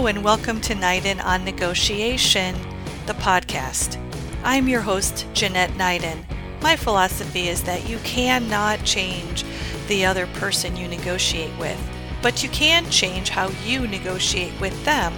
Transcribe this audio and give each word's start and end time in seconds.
Hello, 0.00 0.08
and 0.08 0.24
welcome 0.24 0.62
to 0.62 0.74
Nyden 0.74 1.22
on 1.22 1.44
Negotiation, 1.44 2.56
the 3.04 3.12
podcast. 3.12 3.98
I'm 4.42 4.66
your 4.66 4.80
host, 4.80 5.26
Jeanette 5.34 5.72
Nyden. 5.72 6.24
My 6.62 6.74
philosophy 6.74 7.48
is 7.48 7.62
that 7.64 7.86
you 7.86 7.98
cannot 7.98 8.82
change 8.82 9.44
the 9.88 10.06
other 10.06 10.26
person 10.26 10.74
you 10.74 10.88
negotiate 10.88 11.52
with, 11.58 11.78
but 12.22 12.42
you 12.42 12.48
can 12.48 12.88
change 12.88 13.28
how 13.28 13.50
you 13.66 13.86
negotiate 13.86 14.58
with 14.58 14.82
them 14.86 15.12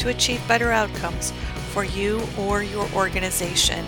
to 0.00 0.10
achieve 0.10 0.46
better 0.46 0.70
outcomes 0.70 1.32
for 1.70 1.84
you 1.84 2.20
or 2.38 2.62
your 2.62 2.90
organization. 2.90 3.86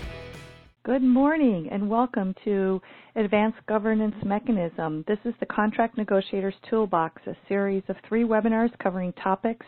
Good 0.85 1.03
morning 1.03 1.69
and 1.71 1.89
welcome 1.89 2.35
to 2.45 2.83
Advanced 3.15 3.59
Governance 3.69 4.17
Mechanism. 4.25 5.05
This 5.07 5.19
is 5.25 5.35
the 5.39 5.47
Contract 5.47 5.97
Negotiators 5.97 6.55
Toolbox, 6.69 7.23
a 7.29 7.37
series 7.49 7.85
of 7.89 7.95
three 8.09 8.25
webinars 8.25 8.77
covering 8.83 9.13
topics 9.23 9.65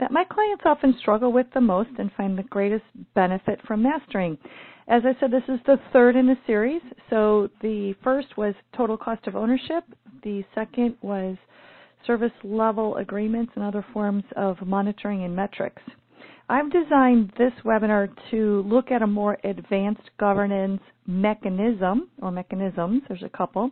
that 0.00 0.10
my 0.10 0.24
clients 0.24 0.64
often 0.66 0.96
struggle 0.98 1.32
with 1.32 1.46
the 1.54 1.60
most 1.60 1.90
and 1.98 2.10
find 2.16 2.36
the 2.36 2.42
greatest 2.44 2.84
benefit 3.14 3.60
from 3.66 3.82
mastering. 3.82 4.36
As 4.88 5.02
I 5.04 5.14
said, 5.20 5.30
this 5.30 5.44
is 5.48 5.60
the 5.66 5.76
third 5.92 6.16
in 6.16 6.26
the 6.26 6.36
series. 6.48 6.82
So 7.10 7.48
the 7.62 7.94
first 8.02 8.36
was 8.36 8.54
total 8.76 8.96
cost 8.96 9.28
of 9.28 9.36
ownership. 9.36 9.84
The 10.22 10.44
second 10.54 10.96
was 11.02 11.36
service 12.06 12.32
level 12.44 12.96
agreements 12.96 13.52
and 13.54 13.64
other 13.64 13.84
forms 13.92 14.24
of 14.36 14.56
monitoring 14.66 15.24
and 15.24 15.34
metrics. 15.34 15.82
I've 16.48 16.70
designed 16.72 17.32
this 17.38 17.52
webinar 17.64 18.08
to 18.32 18.62
look 18.62 18.90
at 18.90 19.02
a 19.02 19.06
more 19.06 19.38
advanced 19.44 20.10
governance 20.18 20.80
mechanism 21.06 22.08
or 22.20 22.32
mechanisms, 22.32 23.02
there's 23.08 23.22
a 23.22 23.28
couple, 23.28 23.70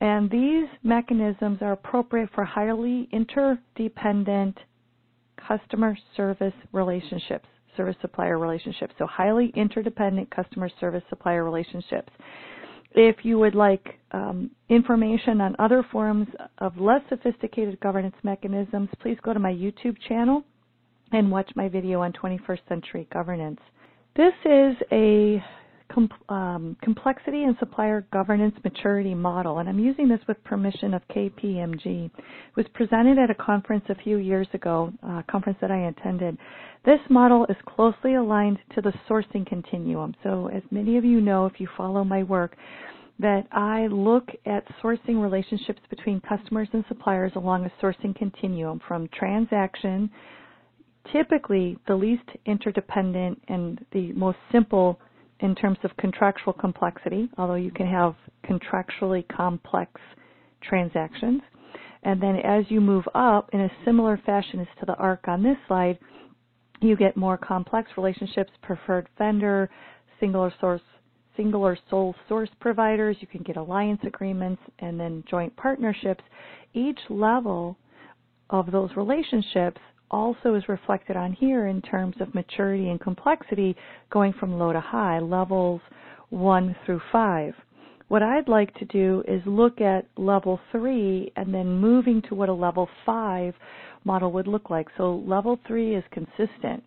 and 0.00 0.30
these 0.30 0.68
mechanisms 0.84 1.58
are 1.60 1.72
appropriate 1.72 2.30
for 2.34 2.44
highly 2.44 3.08
interdependent 3.12 4.56
customer 5.48 5.98
service 6.16 6.54
relationships, 6.72 7.48
service 7.76 7.96
supplier 8.00 8.38
relationships. 8.38 8.94
So 8.98 9.06
highly 9.06 9.52
interdependent 9.56 10.30
customer 10.30 10.70
service 10.80 11.02
supplier 11.08 11.44
relationships. 11.44 12.12
If 12.92 13.16
you 13.22 13.38
would 13.38 13.54
like 13.54 13.98
um, 14.12 14.50
information 14.68 15.40
on 15.40 15.54
other 15.58 15.84
forms 15.92 16.28
of 16.58 16.78
less 16.78 17.02
sophisticated 17.08 17.78
governance 17.80 18.16
mechanisms, 18.22 18.88
please 19.00 19.18
go 19.22 19.32
to 19.32 19.38
my 19.38 19.52
YouTube 19.52 19.96
channel 20.08 20.44
and 21.12 21.30
watch 21.30 21.50
my 21.54 21.68
video 21.68 22.00
on 22.02 22.12
21st 22.12 22.60
century 22.68 23.08
governance. 23.12 23.60
This 24.16 24.32
is 24.44 24.76
a 24.90 25.42
com- 25.98 26.36
um, 26.36 26.76
complexity 26.82 27.44
and 27.44 27.56
supplier 27.58 28.06
governance 28.12 28.54
maturity 28.62 29.14
model, 29.14 29.58
and 29.58 29.68
I'm 29.68 29.78
using 29.78 30.08
this 30.08 30.20
with 30.28 30.42
permission 30.44 30.94
of 30.94 31.02
KPMG. 31.08 32.06
It 32.06 32.12
was 32.56 32.66
presented 32.74 33.18
at 33.18 33.30
a 33.30 33.34
conference 33.34 33.84
a 33.88 33.94
few 33.96 34.18
years 34.18 34.46
ago, 34.54 34.92
a 35.02 35.24
conference 35.30 35.58
that 35.60 35.70
I 35.70 35.88
attended. 35.88 36.38
This 36.84 37.00
model 37.10 37.46
is 37.48 37.56
closely 37.66 38.14
aligned 38.14 38.58
to 38.74 38.80
the 38.80 38.92
sourcing 39.08 39.46
continuum. 39.46 40.14
So, 40.22 40.48
as 40.48 40.62
many 40.70 40.96
of 40.96 41.04
you 41.04 41.20
know, 41.20 41.46
if 41.46 41.54
you 41.58 41.68
follow 41.76 42.04
my 42.04 42.22
work, 42.22 42.56
that 43.20 43.48
I 43.50 43.88
look 43.88 44.28
at 44.46 44.64
sourcing 44.80 45.20
relationships 45.20 45.80
between 45.90 46.20
customers 46.20 46.68
and 46.72 46.84
suppliers 46.86 47.32
along 47.34 47.66
a 47.66 47.84
sourcing 47.84 48.14
continuum 48.14 48.80
from 48.86 49.08
transaction, 49.08 50.08
typically 51.12 51.76
the 51.88 51.96
least 51.96 52.22
interdependent 52.46 53.42
and 53.48 53.84
the 53.92 54.12
most 54.12 54.38
simple 54.52 55.00
in 55.40 55.54
terms 55.54 55.78
of 55.84 55.96
contractual 55.98 56.52
complexity, 56.52 57.28
although 57.38 57.54
you 57.54 57.70
can 57.70 57.86
have 57.86 58.14
contractually 58.44 59.26
complex 59.28 60.00
transactions. 60.62 61.42
And 62.02 62.22
then 62.22 62.36
as 62.36 62.64
you 62.68 62.80
move 62.80 63.04
up 63.14 63.50
in 63.52 63.60
a 63.60 63.70
similar 63.84 64.20
fashion 64.24 64.60
as 64.60 64.66
to 64.80 64.86
the 64.86 64.94
arc 64.94 65.28
on 65.28 65.42
this 65.42 65.56
slide, 65.66 65.98
you 66.80 66.96
get 66.96 67.16
more 67.16 67.36
complex 67.36 67.90
relationships, 67.96 68.52
preferred 68.62 69.08
vendor, 69.18 69.68
single 70.20 70.50
source, 70.60 70.80
single 71.36 71.62
or 71.62 71.78
sole 71.90 72.14
source 72.28 72.50
providers. 72.60 73.16
You 73.20 73.26
can 73.26 73.42
get 73.42 73.56
alliance 73.56 74.00
agreements 74.04 74.62
and 74.78 74.98
then 74.98 75.24
joint 75.28 75.54
partnerships. 75.56 76.22
Each 76.74 76.98
level 77.08 77.76
of 78.50 78.70
those 78.70 78.90
relationships 78.96 79.80
also 80.10 80.54
is 80.54 80.68
reflected 80.68 81.16
on 81.16 81.32
here 81.32 81.66
in 81.66 81.82
terms 81.82 82.16
of 82.20 82.34
maturity 82.34 82.90
and 82.90 83.00
complexity 83.00 83.76
going 84.10 84.32
from 84.34 84.58
low 84.58 84.72
to 84.72 84.80
high, 84.80 85.18
levels 85.18 85.80
1 86.30 86.76
through 86.84 87.00
5. 87.12 87.54
What 88.08 88.22
I'd 88.22 88.48
like 88.48 88.74
to 88.76 88.86
do 88.86 89.22
is 89.28 89.42
look 89.44 89.80
at 89.80 90.06
level 90.16 90.58
3 90.72 91.32
and 91.36 91.52
then 91.52 91.78
moving 91.78 92.22
to 92.28 92.34
what 92.34 92.48
a 92.48 92.54
level 92.54 92.88
5 93.04 93.54
model 94.04 94.32
would 94.32 94.46
look 94.46 94.70
like. 94.70 94.88
So 94.96 95.16
level 95.26 95.58
3 95.66 95.94
is 95.94 96.04
consistent. 96.10 96.82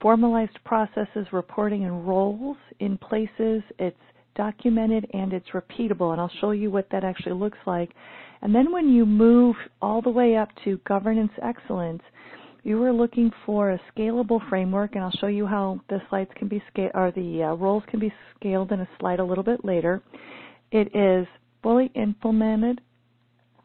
Formalized 0.00 0.58
processes, 0.64 1.26
reporting, 1.32 1.84
and 1.84 2.06
roles 2.08 2.56
in 2.80 2.96
places. 2.98 3.62
It's 3.78 3.96
documented 4.34 5.06
and 5.12 5.32
it's 5.32 5.48
repeatable, 5.50 6.12
and 6.12 6.20
I'll 6.20 6.30
show 6.40 6.50
you 6.50 6.70
what 6.70 6.88
that 6.90 7.04
actually 7.04 7.34
looks 7.34 7.58
like. 7.66 7.90
And 8.42 8.54
then 8.54 8.72
when 8.72 8.88
you 8.88 9.06
move 9.06 9.56
all 9.80 10.02
the 10.02 10.10
way 10.10 10.36
up 10.36 10.48
to 10.64 10.78
governance 10.86 11.32
excellence, 11.42 12.02
you 12.64 12.82
are 12.82 12.92
looking 12.92 13.30
for 13.44 13.70
a 13.72 13.80
scalable 13.94 14.40
framework, 14.48 14.94
and 14.94 15.04
I'll 15.04 15.12
show 15.20 15.26
you 15.26 15.46
how 15.46 15.80
the 15.90 16.00
slides 16.08 16.30
can 16.34 16.48
be 16.48 16.62
scaled, 16.70 16.92
or 16.94 17.12
the 17.12 17.42
uh, 17.42 17.54
roles 17.54 17.82
can 17.88 18.00
be 18.00 18.12
scaled 18.34 18.72
in 18.72 18.80
a 18.80 18.88
slide 18.98 19.20
a 19.20 19.24
little 19.24 19.44
bit 19.44 19.64
later. 19.64 20.02
It 20.72 20.96
is 20.96 21.26
fully 21.62 21.90
implemented 21.94 22.80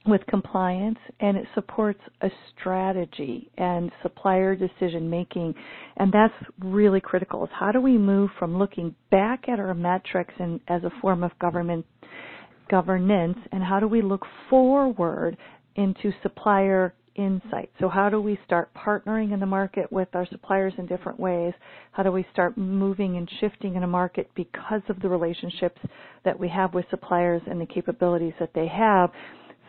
with 0.06 0.26
compliance 0.28 0.98
and 1.20 1.38
it 1.38 1.46
supports 1.54 2.00
a 2.22 2.30
strategy 2.58 3.50
and 3.58 3.92
supplier 4.02 4.56
decision 4.56 5.10
making 5.10 5.54
and 5.98 6.12
that's 6.12 6.34
really 6.60 7.02
critical 7.02 7.44
is 7.44 7.50
how 7.54 7.72
do 7.72 7.82
we 7.82 7.98
move 7.98 8.30
from 8.40 8.58
looking 8.58 8.96
back 9.12 9.50
at 9.50 9.60
our 9.60 9.74
metrics 9.74 10.34
and 10.40 10.62
as 10.70 10.84
a 10.84 10.92
form 11.02 11.22
of 11.22 11.38
government 11.40 11.86
governance 12.72 13.38
and 13.52 13.62
how 13.62 13.80
do 13.80 13.88
we 13.88 14.02
look 14.02 14.26
forward 14.50 15.38
into 15.76 16.12
supplier 16.24 16.94
insight. 17.20 17.70
So, 17.80 17.90
how 17.90 18.10
do 18.10 18.22
we 18.22 18.40
start 18.46 18.74
partnering 18.74 19.34
in 19.34 19.40
the 19.40 19.46
market 19.46 19.92
with 19.92 20.08
our 20.14 20.26
suppliers 20.28 20.74
in 20.78 20.86
different 20.86 21.20
ways? 21.20 21.54
How 21.92 22.04
do 22.04 22.12
we 22.12 22.26
start 22.32 22.58
moving 22.58 23.18
and 23.18 23.30
shifting 23.40 23.76
in 23.76 23.84
a 23.84 23.88
market 23.88 24.30
because 24.36 24.82
of 24.90 25.00
the 25.02 25.10
relationships 25.10 25.80
that 26.24 26.40
we 26.40 26.48
have 26.50 26.74
with 26.74 26.86
suppliers 26.90 27.42
and 27.48 27.60
the 27.60 27.66
capabilities 27.66 28.34
that 28.40 28.54
they 28.56 28.68
have? 28.68 29.12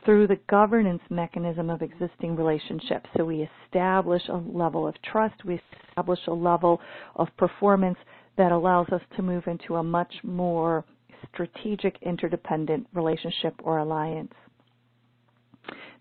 Through 0.04 0.28
the 0.28 0.38
governance 0.48 1.02
mechanism 1.10 1.68
of 1.68 1.82
existing 1.82 2.34
relationships. 2.34 3.06
So 3.16 3.24
we 3.26 3.46
establish 3.66 4.22
a 4.28 4.36
level 4.36 4.86
of 4.88 4.94
trust, 5.02 5.44
we 5.44 5.60
establish 5.90 6.20
a 6.26 6.32
level 6.32 6.80
of 7.16 7.28
performance 7.36 7.98
that 8.38 8.52
allows 8.52 8.88
us 8.90 9.02
to 9.16 9.22
move 9.22 9.44
into 9.46 9.76
a 9.76 9.82
much 9.82 10.14
more 10.22 10.86
strategic 11.32 11.96
interdependent 12.02 12.86
relationship 12.94 13.54
or 13.62 13.78
alliance. 13.78 14.32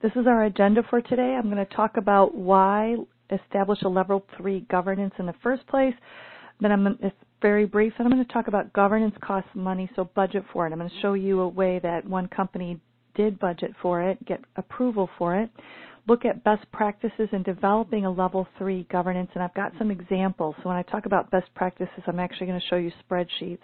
This 0.01 0.13
is 0.15 0.27
our 0.27 0.45
agenda 0.45 0.81
for 0.89 1.01
today. 1.01 1.35
I'm 1.37 1.51
going 1.51 1.57
to 1.57 1.75
talk 1.75 1.97
about 1.97 2.33
why 2.33 2.95
establish 3.31 3.81
a 3.81 3.89
level 3.89 4.25
three 4.37 4.61
governance 4.71 5.13
in 5.19 5.25
the 5.25 5.35
first 5.43 5.67
place. 5.67 5.93
Then 6.61 6.71
I'm 6.71 6.87
it's 7.01 7.15
very 7.41 7.65
brief, 7.65 7.91
and 7.97 8.07
I'm 8.07 8.13
going 8.13 8.25
to 8.25 8.31
talk 8.31 8.47
about 8.47 8.71
governance 8.71 9.15
costs 9.21 9.49
money, 9.53 9.89
so 9.97 10.09
budget 10.15 10.45
for 10.53 10.65
it. 10.65 10.71
I'm 10.71 10.79
going 10.79 10.89
to 10.89 11.01
show 11.01 11.15
you 11.15 11.41
a 11.41 11.47
way 11.49 11.79
that 11.83 12.05
one 12.05 12.29
company 12.29 12.79
did 13.13 13.39
budget 13.39 13.71
for 13.81 14.01
it, 14.01 14.25
get 14.25 14.39
approval 14.55 15.09
for 15.17 15.35
it 15.35 15.49
look 16.09 16.25
at 16.25 16.43
best 16.43 16.69
practices 16.71 17.29
in 17.31 17.43
developing 17.43 18.05
a 18.05 18.11
level 18.11 18.47
three 18.57 18.87
governance, 18.91 19.29
and 19.35 19.43
I've 19.43 19.53
got 19.53 19.71
some 19.77 19.91
examples. 19.91 20.55
So 20.57 20.69
when 20.69 20.77
I 20.77 20.81
talk 20.81 21.05
about 21.05 21.29
best 21.29 21.53
practices, 21.53 22.03
I'm 22.07 22.19
actually 22.19 22.47
going 22.47 22.59
to 22.59 22.67
show 22.67 22.77
you 22.77 22.91
spreadsheets, 23.07 23.59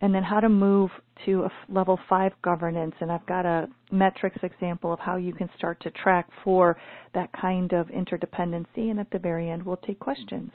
and 0.00 0.14
then 0.14 0.22
how 0.22 0.40
to 0.40 0.48
move 0.48 0.90
to 1.26 1.44
a 1.44 1.50
level 1.68 1.98
five 2.08 2.32
governance, 2.42 2.94
and 3.00 3.12
I've 3.12 3.26
got 3.26 3.44
a 3.44 3.68
metrics 3.92 4.38
example 4.42 4.92
of 4.92 4.98
how 4.98 5.16
you 5.16 5.34
can 5.34 5.50
start 5.58 5.80
to 5.82 5.90
track 5.90 6.26
for 6.42 6.76
that 7.14 7.28
kind 7.38 7.72
of 7.72 7.88
interdependency, 7.88 8.90
and 8.90 8.98
at 8.98 9.10
the 9.10 9.18
very 9.18 9.50
end, 9.50 9.62
we'll 9.62 9.76
take 9.76 10.00
questions. 10.00 10.50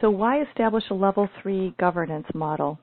So 0.00 0.10
why 0.10 0.42
establish 0.42 0.84
a 0.90 0.94
level 0.94 1.28
three 1.42 1.74
governance 1.78 2.26
model? 2.34 2.78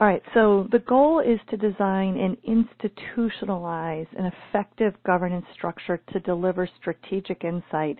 All 0.00 0.08
right, 0.08 0.22
so 0.34 0.66
the 0.72 0.80
goal 0.80 1.20
is 1.20 1.38
to 1.50 1.56
design 1.56 2.16
and 2.18 2.36
institutionalize 2.42 4.06
an 4.18 4.30
effective 4.50 4.94
governance 5.06 5.46
structure 5.54 6.00
to 6.12 6.20
deliver 6.20 6.68
strategic 6.80 7.44
insight 7.44 7.98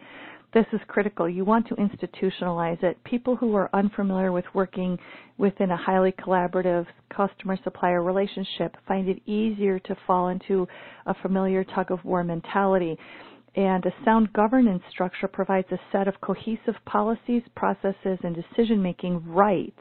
this 0.55 0.65
is 0.73 0.81
critical. 0.87 1.29
You 1.29 1.45
want 1.45 1.67
to 1.67 1.75
institutionalize 1.75 2.81
it. 2.85 3.03
People 3.03 3.35
who 3.35 3.57
are 3.57 3.69
unfamiliar 3.75 4.31
with 4.31 4.45
working 4.55 4.97
within 5.37 5.73
a 5.73 5.77
highly 5.77 6.13
collaborative 6.13 6.87
customer 7.15 7.59
supplier 7.65 8.03
relationship 8.05 8.77
find 8.87 9.09
it 9.09 9.21
easier 9.27 9.81
to 9.81 9.97
fall 10.07 10.29
into 10.29 10.67
a 11.07 11.15
familiar 11.23 11.65
tug 11.65 11.91
of 11.91 12.05
war 12.05 12.23
mentality. 12.23 12.97
And 13.57 13.85
a 13.85 13.93
sound 14.05 14.33
governance 14.33 14.83
structure 14.91 15.27
provides 15.29 15.67
a 15.73 15.79
set 15.91 16.07
of 16.07 16.21
cohesive 16.21 16.77
policies, 16.87 17.43
processes, 17.57 18.19
and 18.23 18.35
decision 18.37 18.81
making 18.81 19.25
rights 19.27 19.79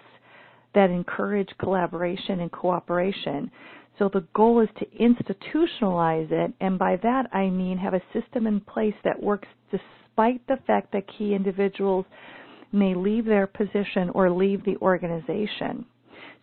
that 0.75 0.89
encourage 0.89 1.49
collaboration 1.59 2.41
and 2.41 2.51
cooperation. 2.51 3.51
So 3.99 4.09
the 4.11 4.25
goal 4.33 4.59
is 4.59 4.69
to 4.79 4.85
institutionalize 4.99 6.31
it, 6.31 6.53
and 6.59 6.79
by 6.79 6.97
that 7.03 7.33
I 7.33 7.49
mean 7.49 7.77
have 7.77 7.93
a 7.93 8.01
system 8.11 8.47
in 8.47 8.59
place 8.59 8.95
that 9.03 9.21
works 9.21 9.47
despite 9.71 10.45
the 10.47 10.57
fact 10.65 10.91
that 10.93 11.03
key 11.17 11.33
individuals 11.33 12.05
may 12.71 12.95
leave 12.95 13.25
their 13.25 13.45
position 13.47 14.09
or 14.13 14.31
leave 14.31 14.63
the 14.65 14.77
organization. 14.77 15.85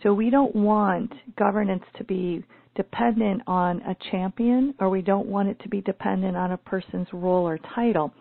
So 0.03 0.15
we 0.15 0.31
don't 0.31 0.55
want 0.55 1.12
governance 1.37 1.82
to 1.99 2.05
be 2.05 2.44
dependent 2.77 3.43
on 3.47 3.82
a 3.82 3.97
champion 4.11 4.75
or 4.79 4.88
we 4.88 5.03
don't 5.03 5.27
want 5.27 5.49
it 5.49 5.59
to 5.61 5.69
be 5.69 5.81
dependent 5.82 6.37
on 6.37 6.53
a 6.53 6.56
person's 6.56 7.09
role 7.12 7.47
or 7.47 7.59
title. 7.75 8.12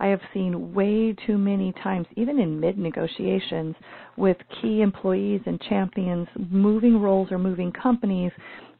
I 0.00 0.08
have 0.08 0.20
seen 0.32 0.74
way 0.74 1.14
too 1.26 1.38
many 1.38 1.72
times, 1.82 2.06
even 2.16 2.38
in 2.38 2.60
mid 2.60 2.78
negotiations, 2.78 3.74
with 4.16 4.36
key 4.60 4.82
employees 4.82 5.40
and 5.46 5.60
champions 5.62 6.28
moving 6.50 7.00
roles 7.00 7.30
or 7.30 7.38
moving 7.38 7.72
companies, 7.72 8.32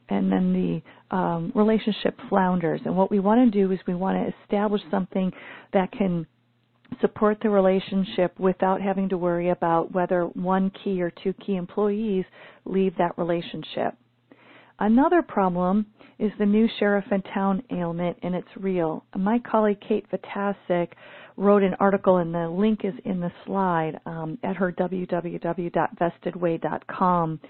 and 0.08 0.30
then 0.30 0.52
the 0.52 1.16
um, 1.16 1.52
relationship 1.54 2.18
flounders. 2.28 2.80
And 2.84 2.96
what 2.96 3.10
we 3.10 3.20
want 3.20 3.50
to 3.52 3.58
do 3.58 3.72
is 3.72 3.78
we 3.86 3.94
want 3.94 4.18
to 4.18 4.34
establish 4.42 4.82
something 4.90 5.32
that 5.72 5.92
can 5.92 6.26
support 7.00 7.38
the 7.42 7.50
relationship 7.50 8.38
without 8.38 8.80
having 8.80 9.08
to 9.08 9.18
worry 9.18 9.50
about 9.50 9.92
whether 9.92 10.26
one 10.26 10.70
key 10.82 11.02
or 11.02 11.10
two 11.22 11.32
key 11.34 11.56
employees 11.56 12.24
leave 12.64 12.94
that 12.98 13.16
relationship. 13.16 13.94
Another 14.78 15.22
problem 15.22 15.86
is 16.18 16.30
the 16.38 16.46
new 16.46 16.68
sheriff 16.78 17.04
in 17.10 17.22
town 17.22 17.62
ailment, 17.70 18.16
and 18.22 18.34
it's 18.34 18.46
real. 18.56 19.04
My 19.16 19.38
colleague 19.38 19.80
Kate 19.86 20.06
Vitasek 20.10 20.88
wrote 21.36 21.62
an 21.62 21.74
article, 21.80 22.16
and 22.18 22.34
the 22.34 22.48
link 22.48 22.80
is 22.84 22.94
in 23.04 23.20
the 23.20 23.32
slide 23.44 24.00
um, 24.06 24.38
at 24.42 24.56
her 24.56 24.72
www.vestedway.com 24.72 27.40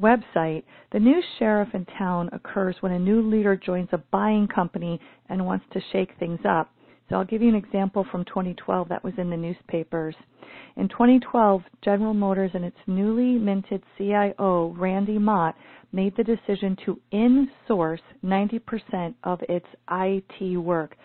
website. 0.00 0.62
The 0.92 0.98
new 0.98 1.22
sheriff 1.38 1.68
in 1.74 1.84
town 1.98 2.30
occurs 2.32 2.76
when 2.80 2.92
a 2.92 2.98
new 2.98 3.20
leader 3.22 3.54
joins 3.56 3.90
a 3.92 3.98
buying 4.10 4.48
company 4.48 4.98
and 5.28 5.46
wants 5.46 5.66
to 5.72 5.80
shake 5.92 6.10
things 6.18 6.40
up. 6.48 6.70
So 7.08 7.16
I'll 7.16 7.24
give 7.24 7.42
you 7.42 7.48
an 7.48 7.54
example 7.54 8.06
from 8.10 8.24
2012 8.24 8.88
that 8.88 9.04
was 9.04 9.14
in 9.18 9.28
the 9.30 9.36
newspapers. 9.36 10.14
In 10.76 10.88
2012, 10.88 11.62
General 11.82 12.14
Motors 12.14 12.52
and 12.54 12.64
its 12.64 12.76
newly 12.86 13.38
minted 13.38 13.82
CIO, 13.98 14.74
Randy 14.78 15.18
Mott, 15.18 15.54
made 15.92 16.16
the 16.16 16.24
decision 16.24 16.76
to 16.86 16.98
insource 17.12 18.00
90% 18.24 19.14
of 19.24 19.40
its 19.48 19.66
IT 19.90 20.56
work. 20.56 20.96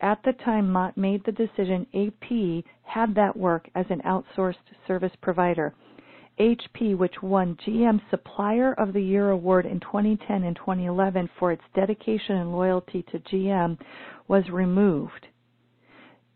At 0.00 0.22
the 0.22 0.32
time 0.32 0.70
Mott 0.70 0.96
made 0.98 1.24
the 1.24 1.32
decision, 1.32 1.86
HP 1.94 2.62
had 2.82 3.14
that 3.14 3.34
work 3.34 3.70
as 3.74 3.86
an 3.88 4.02
outsourced 4.02 4.56
service 4.86 5.16
provider. 5.22 5.72
HP, 6.38 6.96
which 6.98 7.22
won 7.22 7.56
GM 7.64 8.00
Supplier 8.10 8.74
of 8.74 8.92
the 8.92 9.00
Year 9.00 9.30
award 9.30 9.66
in 9.66 9.78
2010 9.80 10.42
and 10.42 10.56
2011 10.56 11.30
for 11.38 11.52
its 11.52 11.62
dedication 11.74 12.36
and 12.36 12.52
loyalty 12.52 13.02
to 13.04 13.20
GM, 13.20 13.78
was 14.26 14.50
removed. 14.50 15.28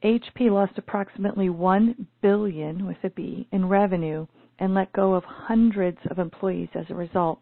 HP 0.03 0.51
lost 0.51 0.79
approximately 0.79 1.51
1 1.51 2.07
billion 2.23 2.87
with 2.87 2.99
a 3.03 3.11
B 3.11 3.49
in 3.51 3.69
revenue 3.69 4.27
and 4.59 4.75
let 4.75 4.93
go 4.93 5.15
of 5.15 5.25
hundreds 5.25 5.99
of 6.11 6.19
employees 6.19 6.69
as 6.75 6.87
a 6.89 6.95
result. 6.95 7.41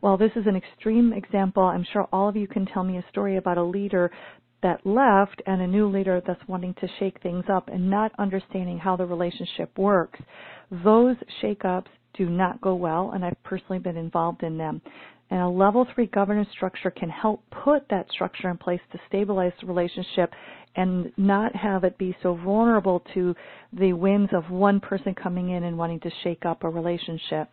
While 0.00 0.16
this 0.16 0.32
is 0.36 0.46
an 0.46 0.56
extreme 0.56 1.12
example, 1.12 1.62
I'm 1.62 1.84
sure 1.92 2.08
all 2.12 2.28
of 2.28 2.36
you 2.36 2.46
can 2.46 2.66
tell 2.66 2.84
me 2.84 2.98
a 2.98 3.04
story 3.10 3.36
about 3.36 3.58
a 3.58 3.62
leader 3.62 4.10
that 4.64 4.84
left 4.86 5.42
and 5.46 5.60
a 5.60 5.66
new 5.66 5.86
leader 5.86 6.22
that's 6.26 6.40
wanting 6.48 6.74
to 6.80 6.88
shake 6.98 7.20
things 7.22 7.44
up 7.52 7.68
and 7.68 7.88
not 7.88 8.10
understanding 8.18 8.78
how 8.78 8.96
the 8.96 9.04
relationship 9.04 9.70
works. 9.78 10.18
Those 10.82 11.16
shakeups 11.42 11.86
do 12.14 12.30
not 12.30 12.60
go 12.62 12.74
well, 12.74 13.12
and 13.14 13.24
I've 13.24 13.40
personally 13.44 13.78
been 13.78 13.98
involved 13.98 14.42
in 14.42 14.56
them. 14.56 14.80
And 15.30 15.40
a 15.40 15.48
level 15.48 15.86
three 15.94 16.06
governance 16.06 16.48
structure 16.52 16.90
can 16.90 17.10
help 17.10 17.42
put 17.64 17.86
that 17.90 18.10
structure 18.10 18.48
in 18.48 18.56
place 18.56 18.80
to 18.92 18.98
stabilize 19.06 19.52
the 19.60 19.66
relationship 19.66 20.32
and 20.76 21.12
not 21.18 21.54
have 21.54 21.84
it 21.84 21.98
be 21.98 22.16
so 22.22 22.34
vulnerable 22.34 23.02
to 23.12 23.34
the 23.78 23.92
whims 23.92 24.30
of 24.32 24.50
one 24.50 24.80
person 24.80 25.14
coming 25.14 25.50
in 25.50 25.64
and 25.64 25.76
wanting 25.76 26.00
to 26.00 26.10
shake 26.22 26.46
up 26.46 26.64
a 26.64 26.68
relationship. 26.68 27.48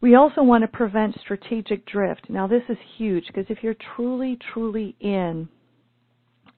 We 0.00 0.14
also 0.14 0.42
want 0.42 0.62
to 0.62 0.68
prevent 0.68 1.18
strategic 1.20 1.86
drift. 1.86 2.28
Now, 2.28 2.46
this 2.46 2.62
is 2.68 2.76
huge 2.96 3.26
because 3.28 3.46
if 3.48 3.62
you're 3.62 3.76
truly, 3.96 4.38
truly 4.52 4.94
in 5.00 5.48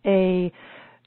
a 0.04 0.52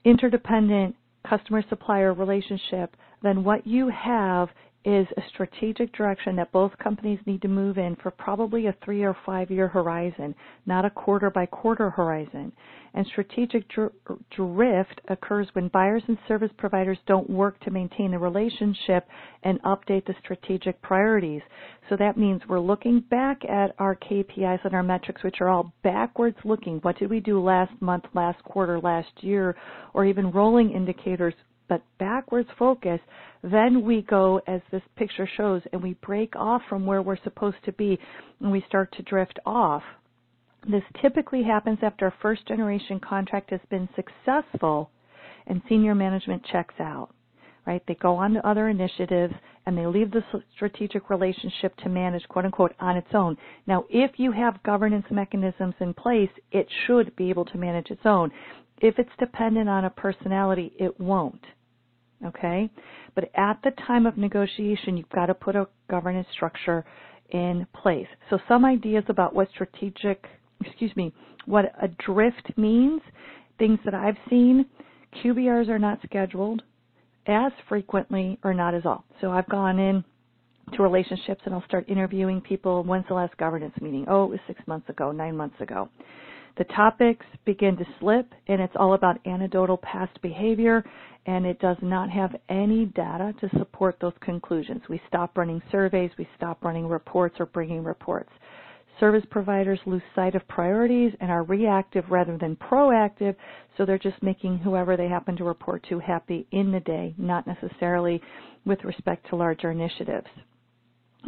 interdependent 0.04 0.96
customer 1.28 1.62
supplier 1.68 2.12
relationship, 2.14 2.96
then 3.22 3.44
what 3.44 3.66
you 3.66 3.88
have 3.90 4.48
is 4.84 5.06
a 5.16 5.22
strategic 5.32 5.92
direction 5.92 6.34
that 6.36 6.50
both 6.52 6.76
companies 6.78 7.20
need 7.24 7.40
to 7.42 7.48
move 7.48 7.78
in 7.78 7.96
for 8.02 8.10
probably 8.10 8.66
a 8.66 8.74
three 8.84 9.02
or 9.02 9.16
five 9.24 9.50
year 9.50 9.68
horizon, 9.68 10.34
not 10.66 10.84
a 10.84 10.90
quarter 10.90 11.30
by 11.30 11.46
quarter 11.46 11.90
horizon. 11.90 12.52
And 12.94 13.06
strategic 13.06 13.66
dr- 13.68 13.92
drift 14.30 15.00
occurs 15.08 15.48
when 15.54 15.68
buyers 15.68 16.02
and 16.08 16.18
service 16.28 16.50
providers 16.58 16.98
don't 17.06 17.30
work 17.30 17.58
to 17.60 17.70
maintain 17.70 18.10
the 18.10 18.18
relationship 18.18 19.06
and 19.44 19.62
update 19.62 20.04
the 20.04 20.14
strategic 20.22 20.80
priorities. 20.82 21.40
So 21.88 21.96
that 21.96 22.18
means 22.18 22.42
we're 22.48 22.60
looking 22.60 23.00
back 23.10 23.44
at 23.46 23.74
our 23.78 23.96
KPIs 23.96 24.64
and 24.64 24.74
our 24.74 24.82
metrics, 24.82 25.22
which 25.22 25.40
are 25.40 25.48
all 25.48 25.72
backwards 25.82 26.36
looking. 26.44 26.78
What 26.78 26.98
did 26.98 27.08
we 27.08 27.20
do 27.20 27.42
last 27.42 27.72
month, 27.80 28.04
last 28.14 28.42
quarter, 28.44 28.78
last 28.80 29.10
year, 29.20 29.56
or 29.94 30.04
even 30.04 30.30
rolling 30.30 30.72
indicators 30.72 31.34
but 31.72 31.82
backwards 31.98 32.50
focus, 32.58 33.00
then 33.42 33.82
we 33.82 34.02
go, 34.02 34.42
as 34.46 34.60
this 34.70 34.82
picture 34.96 35.26
shows, 35.38 35.62
and 35.72 35.82
we 35.82 35.94
break 36.02 36.36
off 36.36 36.60
from 36.68 36.84
where 36.84 37.00
we're 37.00 37.16
supposed 37.24 37.56
to 37.64 37.72
be 37.72 37.98
and 38.40 38.52
we 38.52 38.62
start 38.68 38.92
to 38.92 39.02
drift 39.04 39.38
off. 39.46 39.82
This 40.70 40.82
typically 41.00 41.42
happens 41.42 41.78
after 41.80 42.08
a 42.08 42.14
first 42.20 42.46
generation 42.46 43.00
contract 43.00 43.48
has 43.52 43.60
been 43.70 43.88
successful 43.96 44.90
and 45.46 45.62
senior 45.66 45.94
management 45.94 46.44
checks 46.52 46.74
out. 46.78 47.08
Right? 47.66 47.82
They 47.88 47.94
go 47.94 48.16
on 48.16 48.34
to 48.34 48.46
other 48.46 48.68
initiatives 48.68 49.32
and 49.64 49.78
they 49.78 49.86
leave 49.86 50.10
the 50.10 50.22
strategic 50.54 51.08
relationship 51.08 51.74
to 51.78 51.88
manage 51.88 52.28
quote 52.28 52.44
unquote 52.44 52.74
on 52.80 52.98
its 52.98 53.14
own. 53.14 53.38
Now, 53.66 53.86
if 53.88 54.10
you 54.18 54.30
have 54.32 54.62
governance 54.62 55.06
mechanisms 55.10 55.74
in 55.80 55.94
place, 55.94 56.30
it 56.50 56.66
should 56.86 57.16
be 57.16 57.30
able 57.30 57.46
to 57.46 57.56
manage 57.56 57.90
its 57.90 58.04
own. 58.04 58.30
If 58.82 58.98
it's 58.98 59.10
dependent 59.18 59.68
on 59.68 59.84
a 59.84 59.90
personality, 59.90 60.72
it 60.78 61.00
won't. 61.00 61.40
Okay? 62.26 62.70
But 63.14 63.30
at 63.34 63.58
the 63.64 63.72
time 63.86 64.06
of 64.06 64.16
negotiation, 64.16 64.96
you've 64.96 65.08
got 65.10 65.26
to 65.26 65.34
put 65.34 65.56
a 65.56 65.66
governance 65.90 66.26
structure 66.32 66.84
in 67.30 67.66
place. 67.82 68.06
So 68.30 68.38
some 68.48 68.64
ideas 68.64 69.04
about 69.08 69.34
what 69.34 69.48
strategic, 69.50 70.24
excuse 70.64 70.94
me, 70.96 71.12
what 71.46 71.72
a 71.82 71.88
drift 72.04 72.52
means, 72.56 73.00
things 73.58 73.78
that 73.84 73.94
I've 73.94 74.16
seen, 74.30 74.66
QBRs 75.22 75.68
are 75.68 75.78
not 75.78 75.98
scheduled 76.04 76.62
as 77.26 77.52
frequently 77.68 78.38
or 78.44 78.54
not 78.54 78.74
as 78.74 78.82
all. 78.84 79.04
So 79.20 79.30
I've 79.30 79.48
gone 79.48 79.78
in 79.78 80.04
to 80.74 80.82
relationships 80.82 81.42
and 81.44 81.54
I'll 81.54 81.64
start 81.66 81.88
interviewing 81.88 82.40
people. 82.40 82.82
When's 82.82 83.06
the 83.08 83.14
last 83.14 83.36
governance 83.36 83.74
meeting? 83.80 84.06
Oh, 84.08 84.24
it 84.24 84.30
was 84.30 84.40
six 84.46 84.60
months 84.66 84.88
ago, 84.88 85.12
nine 85.12 85.36
months 85.36 85.60
ago. 85.60 85.88
The 86.58 86.64
topics 86.64 87.24
begin 87.46 87.76
to 87.78 87.86
slip, 87.98 88.32
and 88.46 88.60
it's 88.60 88.76
all 88.76 88.92
about 88.92 89.24
anecdotal 89.26 89.78
past 89.78 90.20
behavior, 90.20 90.84
and 91.26 91.46
it 91.46 91.58
does 91.60 91.78
not 91.80 92.10
have 92.10 92.36
any 92.48 92.86
data 92.86 93.34
to 93.40 93.58
support 93.58 93.96
those 94.00 94.12
conclusions. 94.20 94.82
We 94.88 95.00
stop 95.08 95.38
running 95.38 95.62
surveys, 95.70 96.10
we 96.18 96.28
stop 96.36 96.62
running 96.62 96.86
reports 96.86 97.36
or 97.40 97.46
bringing 97.46 97.82
reports. 97.82 98.30
Service 99.00 99.24
providers 99.30 99.80
lose 99.86 100.02
sight 100.14 100.34
of 100.34 100.46
priorities 100.48 101.14
and 101.20 101.30
are 101.30 101.42
reactive 101.44 102.04
rather 102.10 102.36
than 102.36 102.56
proactive, 102.56 103.34
so 103.76 103.86
they're 103.86 103.98
just 103.98 104.22
making 104.22 104.58
whoever 104.58 104.96
they 104.96 105.08
happen 105.08 105.34
to 105.36 105.44
report 105.44 105.82
to 105.88 105.98
happy 105.98 106.46
in 106.52 106.70
the 106.70 106.80
day, 106.80 107.14
not 107.16 107.46
necessarily 107.46 108.20
with 108.66 108.84
respect 108.84 109.26
to 109.28 109.36
larger 109.36 109.70
initiatives. 109.70 110.28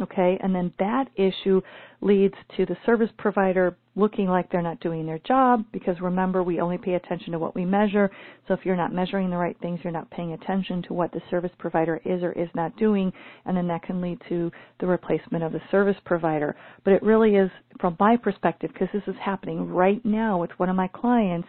Okay, 0.01 0.37
and 0.41 0.53
then 0.53 0.73
that 0.77 1.07
issue 1.15 1.61
leads 2.01 2.35
to 2.57 2.65
the 2.65 2.75
service 2.85 3.09
provider 3.17 3.77
looking 3.95 4.27
like 4.27 4.51
they're 4.51 4.61
not 4.61 4.81
doing 4.81 5.05
their 5.05 5.19
job 5.19 5.63
because 5.71 6.01
remember, 6.01 6.43
we 6.43 6.59
only 6.59 6.77
pay 6.77 6.95
attention 6.95 7.31
to 7.31 7.39
what 7.39 7.55
we 7.55 7.63
measure. 7.63 8.11
So 8.47 8.53
if 8.53 8.65
you're 8.65 8.75
not 8.75 8.93
measuring 8.93 9.29
the 9.29 9.37
right 9.37 9.55
things, 9.61 9.79
you're 9.83 9.93
not 9.93 10.09
paying 10.11 10.33
attention 10.33 10.81
to 10.83 10.93
what 10.93 11.13
the 11.13 11.21
service 11.29 11.51
provider 11.57 12.01
is 12.03 12.23
or 12.23 12.33
is 12.33 12.49
not 12.55 12.75
doing, 12.75 13.13
and 13.45 13.55
then 13.55 13.67
that 13.69 13.83
can 13.83 14.01
lead 14.01 14.19
to 14.27 14.51
the 14.81 14.87
replacement 14.87 15.45
of 15.45 15.53
the 15.53 15.61
service 15.71 15.95
provider. 16.03 16.57
But 16.83 16.91
it 16.91 17.01
really 17.01 17.35
is, 17.35 17.49
from 17.79 17.95
my 17.97 18.17
perspective, 18.17 18.71
because 18.73 18.89
this 18.91 19.03
is 19.07 19.15
happening 19.23 19.69
right 19.69 20.03
now 20.03 20.37
with 20.37 20.51
one 20.57 20.69
of 20.69 20.75
my 20.75 20.89
clients, 20.89 21.47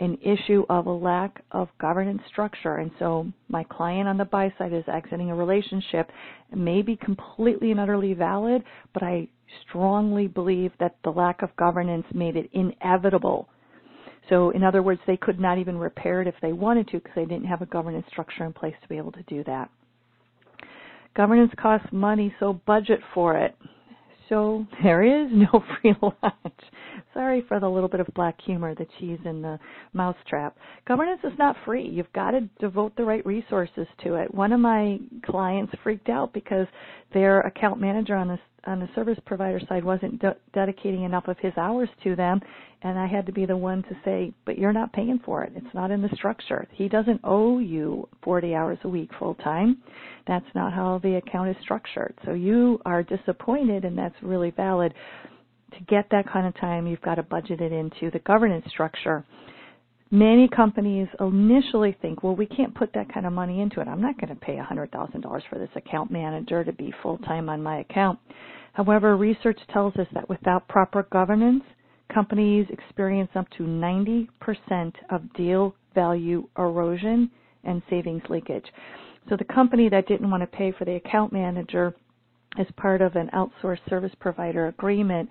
an 0.00 0.16
issue 0.22 0.64
of 0.68 0.86
a 0.86 0.92
lack 0.92 1.42
of 1.50 1.68
governance 1.80 2.22
structure. 2.30 2.76
And 2.76 2.90
so 2.98 3.26
my 3.48 3.64
client 3.64 4.08
on 4.08 4.16
the 4.16 4.24
buy 4.24 4.52
side 4.58 4.72
is 4.72 4.84
exiting 4.92 5.30
a 5.30 5.34
relationship. 5.34 6.10
It 6.52 6.58
may 6.58 6.82
be 6.82 6.96
completely 6.96 7.72
and 7.72 7.80
utterly 7.80 8.14
valid, 8.14 8.62
but 8.94 9.02
I 9.02 9.28
strongly 9.68 10.28
believe 10.28 10.72
that 10.78 10.96
the 11.02 11.10
lack 11.10 11.42
of 11.42 11.54
governance 11.56 12.06
made 12.14 12.36
it 12.36 12.48
inevitable. 12.52 13.48
So, 14.28 14.50
in 14.50 14.62
other 14.62 14.82
words, 14.82 15.00
they 15.06 15.16
could 15.16 15.40
not 15.40 15.58
even 15.58 15.78
repair 15.78 16.20
it 16.20 16.28
if 16.28 16.34
they 16.42 16.52
wanted 16.52 16.86
to 16.88 16.98
because 16.98 17.12
they 17.14 17.24
didn't 17.24 17.46
have 17.46 17.62
a 17.62 17.66
governance 17.66 18.06
structure 18.10 18.44
in 18.44 18.52
place 18.52 18.74
to 18.82 18.88
be 18.88 18.98
able 18.98 19.12
to 19.12 19.22
do 19.22 19.42
that. 19.44 19.70
Governance 21.16 21.50
costs 21.58 21.88
money, 21.92 22.34
so 22.38 22.60
budget 22.66 23.00
for 23.14 23.36
it. 23.36 23.56
So 24.28 24.66
there 24.82 25.02
is 25.02 25.30
no 25.32 25.62
free 25.82 25.94
lunch. 26.02 26.60
Sorry 27.14 27.42
for 27.48 27.60
the 27.60 27.68
little 27.68 27.88
bit 27.88 28.00
of 28.00 28.06
black 28.14 28.40
humor, 28.40 28.74
the 28.74 28.86
cheese 28.98 29.18
and 29.24 29.42
the 29.42 29.58
mousetrap. 29.92 30.56
Governance 30.86 31.20
is 31.24 31.32
not 31.38 31.56
free. 31.64 31.88
You've 31.88 32.12
got 32.12 32.32
to 32.32 32.42
devote 32.60 32.94
the 32.96 33.04
right 33.04 33.24
resources 33.24 33.86
to 34.04 34.14
it. 34.14 34.34
One 34.34 34.52
of 34.52 34.60
my 34.60 34.98
clients 35.24 35.72
freaked 35.82 36.08
out 36.08 36.32
because 36.32 36.66
their 37.14 37.40
account 37.40 37.80
manager 37.80 38.14
on 38.14 38.28
the 38.28 38.38
on 38.66 38.80
the 38.80 38.88
service 38.94 39.18
provider 39.24 39.60
side 39.68 39.84
wasn't 39.84 40.20
de- 40.20 40.36
dedicating 40.52 41.04
enough 41.04 41.28
of 41.28 41.38
his 41.38 41.52
hours 41.56 41.88
to 42.04 42.16
them 42.16 42.40
and 42.82 42.98
I 42.98 43.06
had 43.06 43.26
to 43.26 43.32
be 43.32 43.44
the 43.44 43.56
one 43.56 43.82
to 43.84 43.96
say, 44.04 44.32
but 44.46 44.56
you're 44.56 44.72
not 44.72 44.92
paying 44.92 45.18
for 45.24 45.42
it. 45.42 45.52
It's 45.56 45.74
not 45.74 45.90
in 45.90 46.00
the 46.00 46.08
structure. 46.14 46.66
He 46.72 46.88
doesn't 46.88 47.20
owe 47.24 47.58
you 47.58 48.08
40 48.22 48.54
hours 48.54 48.78
a 48.84 48.88
week 48.88 49.10
full 49.18 49.34
time. 49.36 49.78
That's 50.28 50.46
not 50.54 50.72
how 50.72 51.00
the 51.02 51.16
account 51.16 51.50
is 51.50 51.56
structured. 51.62 52.14
So 52.24 52.34
you 52.34 52.80
are 52.86 53.02
disappointed 53.02 53.84
and 53.84 53.98
that's 53.98 54.14
really 54.22 54.50
valid. 54.52 54.94
To 55.72 55.84
get 55.84 56.06
that 56.12 56.30
kind 56.32 56.46
of 56.46 56.56
time, 56.60 56.86
you've 56.86 57.00
got 57.02 57.16
to 57.16 57.22
budget 57.24 57.60
it 57.60 57.72
into 57.72 58.10
the 58.12 58.20
governance 58.20 58.64
structure. 58.68 59.24
Many 60.10 60.48
companies 60.48 61.06
initially 61.20 61.96
think, 62.00 62.22
well, 62.22 62.34
we 62.34 62.46
can't 62.46 62.74
put 62.74 62.92
that 62.94 63.12
kind 63.12 63.26
of 63.26 63.32
money 63.32 63.60
into 63.60 63.80
it. 63.80 63.88
I'm 63.88 64.00
not 64.00 64.18
going 64.18 64.34
to 64.34 64.40
pay 64.40 64.56
$100,000 64.56 65.40
for 65.50 65.58
this 65.58 65.68
account 65.76 66.10
manager 66.10 66.64
to 66.64 66.72
be 66.72 66.94
full 67.02 67.18
time 67.18 67.50
on 67.50 67.62
my 67.62 67.80
account. 67.80 68.18
However, 68.72 69.16
research 69.16 69.58
tells 69.72 69.94
us 69.96 70.06
that 70.14 70.28
without 70.28 70.66
proper 70.68 71.02
governance, 71.12 71.62
companies 72.12 72.66
experience 72.70 73.28
up 73.34 73.46
to 73.58 73.64
90% 73.64 74.28
of 75.10 75.30
deal 75.34 75.74
value 75.94 76.48
erosion 76.56 77.30
and 77.64 77.82
savings 77.90 78.22
leakage. 78.30 78.64
So 79.28 79.36
the 79.36 79.44
company 79.44 79.90
that 79.90 80.08
didn't 80.08 80.30
want 80.30 80.42
to 80.42 80.46
pay 80.46 80.72
for 80.78 80.86
the 80.86 80.94
account 80.94 81.34
manager 81.34 81.94
as 82.58 82.66
part 82.76 83.02
of 83.02 83.14
an 83.16 83.28
outsourced 83.34 83.86
service 83.90 84.12
provider 84.20 84.68
agreement, 84.68 85.28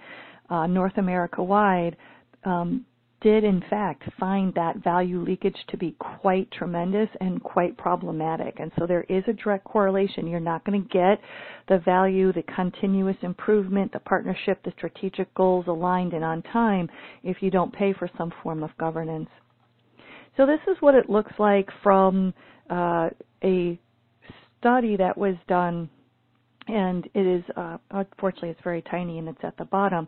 uh, 0.52 0.68
North 0.68 0.98
America 0.98 1.42
wide, 1.42 1.98
um, 2.46 2.86
did 3.22 3.44
in 3.44 3.64
fact 3.70 4.04
find 4.20 4.54
that 4.54 4.78
value 4.84 5.20
leakage 5.22 5.58
to 5.70 5.78
be 5.78 5.96
quite 6.00 6.50
tremendous 6.52 7.10
and 7.20 7.42
quite 7.42 7.76
problematic. 7.78 8.60
And 8.60 8.72
so 8.78 8.86
there 8.86 9.06
is 9.10 9.24
a 9.28 9.34
direct 9.34 9.64
correlation. 9.64 10.28
You're 10.28 10.40
not 10.40 10.64
going 10.66 10.82
to 10.82 10.90
get 10.90 11.20
the 11.68 11.80
value, 11.80 12.32
the 12.32 12.44
continuous 12.44 13.18
improvement, 13.24 13.92
the 13.92 14.00
partnership, 14.00 14.62
the 14.64 14.74
strategic 14.78 15.34
goals 15.34 15.66
aligned 15.68 16.14
and 16.14 16.24
on 16.24 16.44
time 16.44 16.90
if 17.24 17.38
you 17.42 17.50
don't 17.50 17.74
pay 17.74 17.94
for 17.94 18.10
some 18.18 18.32
form 18.44 18.62
of 18.62 18.70
governance. 18.78 19.30
So 20.36 20.46
this 20.46 20.60
is 20.70 20.78
what 20.82 20.94
it 20.94 21.10
looks 21.10 21.34
like 21.40 21.68
from 21.82 22.34
uh, 22.70 23.10
a 23.44 23.80
study 24.60 24.96
that 24.98 25.18
was 25.18 25.36
done 25.48 25.90
and 26.68 27.08
it 27.14 27.26
is 27.26 27.44
uh, 27.56 27.78
unfortunately 27.92 28.50
it's 28.50 28.62
very 28.64 28.82
tiny 28.84 29.20
and 29.20 29.30
it's 29.30 29.40
at 29.44 29.56
the 29.58 29.66
bottom 29.66 30.08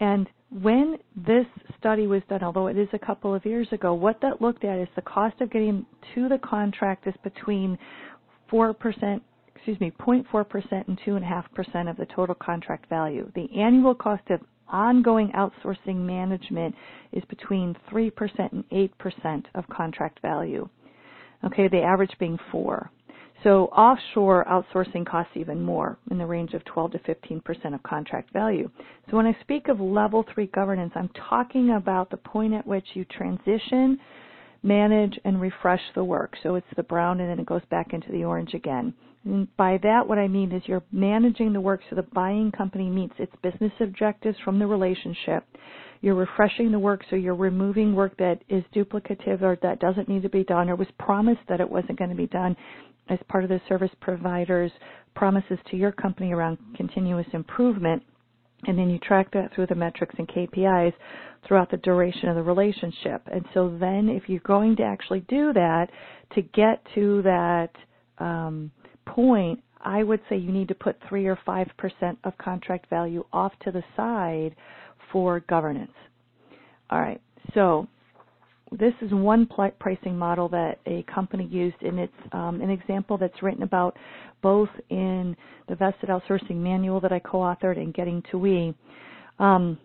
and 0.00 0.28
when 0.50 0.98
this 1.16 1.46
study 1.78 2.06
was 2.06 2.22
done, 2.28 2.42
although 2.42 2.66
it 2.66 2.76
is 2.76 2.88
a 2.92 2.98
couple 2.98 3.34
of 3.34 3.44
years 3.46 3.68
ago, 3.72 3.94
what 3.94 4.20
that 4.20 4.42
looked 4.42 4.64
at 4.64 4.78
is 4.78 4.88
the 4.96 5.02
cost 5.02 5.40
of 5.40 5.50
getting 5.50 5.86
to 6.14 6.28
the 6.28 6.38
contract 6.38 7.06
is 7.06 7.14
between 7.22 7.78
4%, 8.50 8.74
excuse 9.54 9.80
me, 9.80 9.92
0.4% 10.00 10.88
and 10.88 10.98
2.5% 11.06 11.90
of 11.90 11.96
the 11.96 12.06
total 12.06 12.34
contract 12.34 12.88
value. 12.88 13.30
The 13.34 13.48
annual 13.56 13.94
cost 13.94 14.24
of 14.30 14.40
ongoing 14.68 15.30
outsourcing 15.36 15.96
management 15.96 16.74
is 17.12 17.22
between 17.28 17.76
3% 17.90 18.12
and 18.52 18.64
8% 18.70 19.44
of 19.54 19.68
contract 19.68 20.20
value. 20.20 20.68
Okay, 21.44 21.68
the 21.68 21.80
average 21.80 22.12
being 22.18 22.38
4. 22.50 22.90
So 23.42 23.66
offshore 23.66 24.44
outsourcing 24.44 25.06
costs 25.06 25.32
even 25.34 25.62
more 25.62 25.98
in 26.10 26.18
the 26.18 26.26
range 26.26 26.52
of 26.52 26.64
12 26.66 26.92
to 26.92 26.98
15 27.00 27.40
percent 27.40 27.74
of 27.74 27.82
contract 27.82 28.32
value. 28.32 28.70
So 29.10 29.16
when 29.16 29.26
I 29.26 29.36
speak 29.40 29.68
of 29.68 29.80
level 29.80 30.24
three 30.34 30.46
governance, 30.48 30.92
I'm 30.94 31.10
talking 31.28 31.70
about 31.70 32.10
the 32.10 32.18
point 32.18 32.52
at 32.52 32.66
which 32.66 32.84
you 32.94 33.06
transition, 33.06 33.98
manage, 34.62 35.18
and 35.24 35.40
refresh 35.40 35.80
the 35.94 36.04
work. 36.04 36.34
So 36.42 36.56
it's 36.56 36.66
the 36.76 36.82
brown 36.82 37.20
and 37.20 37.30
then 37.30 37.38
it 37.38 37.46
goes 37.46 37.64
back 37.70 37.94
into 37.94 38.12
the 38.12 38.24
orange 38.24 38.52
again. 38.52 38.92
And 39.24 39.54
by 39.56 39.78
that, 39.82 40.06
what 40.06 40.18
I 40.18 40.28
mean 40.28 40.52
is 40.52 40.62
you're 40.66 40.82
managing 40.92 41.52
the 41.52 41.60
work 41.60 41.80
so 41.88 41.96
the 41.96 42.02
buying 42.14 42.52
company 42.52 42.88
meets 42.88 43.14
its 43.18 43.32
business 43.42 43.72
objectives 43.80 44.36
from 44.44 44.58
the 44.58 44.66
relationship. 44.66 45.44
You're 46.02 46.14
refreshing 46.14 46.72
the 46.72 46.78
work 46.78 47.02
so 47.10 47.16
you're 47.16 47.34
removing 47.34 47.94
work 47.94 48.16
that 48.16 48.42
is 48.48 48.64
duplicative 48.74 49.42
or 49.42 49.58
that 49.62 49.80
doesn't 49.80 50.08
need 50.08 50.22
to 50.22 50.30
be 50.30 50.44
done 50.44 50.70
or 50.70 50.76
was 50.76 50.88
promised 50.98 51.42
that 51.48 51.60
it 51.60 51.70
wasn't 51.70 51.98
going 51.98 52.10
to 52.10 52.16
be 52.16 52.26
done 52.26 52.56
as 53.08 53.18
part 53.28 53.44
of 53.44 53.50
the 53.50 53.60
service 53.68 53.90
provider's 54.00 54.70
promises 55.14 55.58
to 55.70 55.76
your 55.76 55.92
company 55.92 56.32
around 56.32 56.58
continuous 56.76 57.26
improvement. 57.32 58.02
And 58.66 58.78
then 58.78 58.90
you 58.90 58.98
track 58.98 59.30
that 59.32 59.54
through 59.54 59.66
the 59.68 59.74
metrics 59.74 60.14
and 60.18 60.28
KPIs 60.28 60.92
throughout 61.46 61.70
the 61.70 61.78
duration 61.78 62.28
of 62.28 62.36
the 62.36 62.42
relationship. 62.42 63.22
And 63.32 63.44
so 63.54 63.74
then 63.80 64.08
if 64.08 64.28
you're 64.28 64.40
going 64.40 64.76
to 64.76 64.82
actually 64.82 65.20
do 65.28 65.52
that 65.54 65.88
to 66.34 66.42
get 66.42 66.84
to 66.94 67.22
that 67.22 67.70
um, 68.18 68.70
point, 69.06 69.62
I 69.82 70.02
would 70.02 70.20
say 70.28 70.36
you 70.36 70.52
need 70.52 70.68
to 70.68 70.74
put 70.74 70.96
three 71.08 71.26
or 71.26 71.38
five 71.46 71.68
percent 71.78 72.18
of 72.24 72.36
contract 72.36 72.90
value 72.90 73.24
off 73.32 73.52
to 73.64 73.70
the 73.70 73.82
side 73.96 74.54
for 75.10 75.40
governance. 75.40 75.92
All 76.90 77.00
right. 77.00 77.20
So 77.54 77.88
this 78.72 78.94
is 79.00 79.10
one 79.12 79.48
pricing 79.78 80.16
model 80.16 80.48
that 80.50 80.78
a 80.86 81.02
company 81.12 81.46
used, 81.46 81.82
and 81.82 81.98
it's 81.98 82.12
um, 82.32 82.60
an 82.60 82.70
example 82.70 83.18
that's 83.18 83.42
written 83.42 83.62
about 83.62 83.96
both 84.42 84.68
in 84.90 85.36
the 85.68 85.74
Vested 85.74 86.08
Outsourcing 86.08 86.56
Manual 86.56 87.00
that 87.00 87.12
I 87.12 87.18
co-authored 87.18 87.78
and 87.78 87.92
Getting 87.92 88.22
to 88.30 88.38
We. 88.38 88.74
Um, 89.38 89.78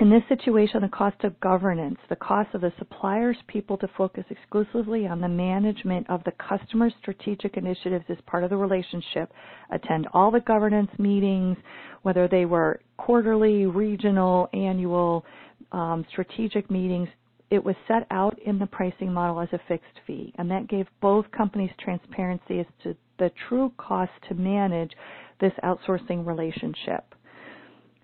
in 0.00 0.08
this 0.08 0.22
situation, 0.28 0.80
the 0.80 0.88
cost 0.88 1.22
of 1.22 1.38
governance, 1.40 1.98
the 2.08 2.16
cost 2.16 2.48
of 2.54 2.62
the 2.62 2.72
supplier's 2.78 3.36
people 3.46 3.76
to 3.76 3.88
focus 3.96 4.24
exclusively 4.30 5.06
on 5.06 5.20
the 5.20 5.28
management 5.28 6.08
of 6.08 6.24
the 6.24 6.32
customer's 6.32 6.94
strategic 7.00 7.58
initiatives 7.58 8.04
as 8.08 8.16
part 8.26 8.42
of 8.42 8.48
the 8.48 8.56
relationship, 8.56 9.30
attend 9.70 10.08
all 10.14 10.30
the 10.30 10.40
governance 10.40 10.90
meetings, 10.98 11.58
whether 12.02 12.26
they 12.26 12.46
were 12.46 12.80
quarterly, 12.96 13.66
regional, 13.66 14.48
annual, 14.54 15.26
um, 15.72 16.06
strategic 16.10 16.70
meetings, 16.70 17.08
it 17.52 17.62
was 17.62 17.76
set 17.86 18.06
out 18.10 18.38
in 18.46 18.58
the 18.58 18.66
pricing 18.66 19.12
model 19.12 19.38
as 19.38 19.48
a 19.52 19.60
fixed 19.68 20.00
fee, 20.06 20.32
and 20.38 20.50
that 20.50 20.68
gave 20.68 20.86
both 21.02 21.30
companies 21.32 21.70
transparency 21.78 22.60
as 22.60 22.66
to 22.82 22.96
the 23.18 23.30
true 23.46 23.70
cost 23.76 24.10
to 24.26 24.34
manage 24.34 24.90
this 25.38 25.52
outsourcing 25.62 26.26
relationship. 26.26 27.14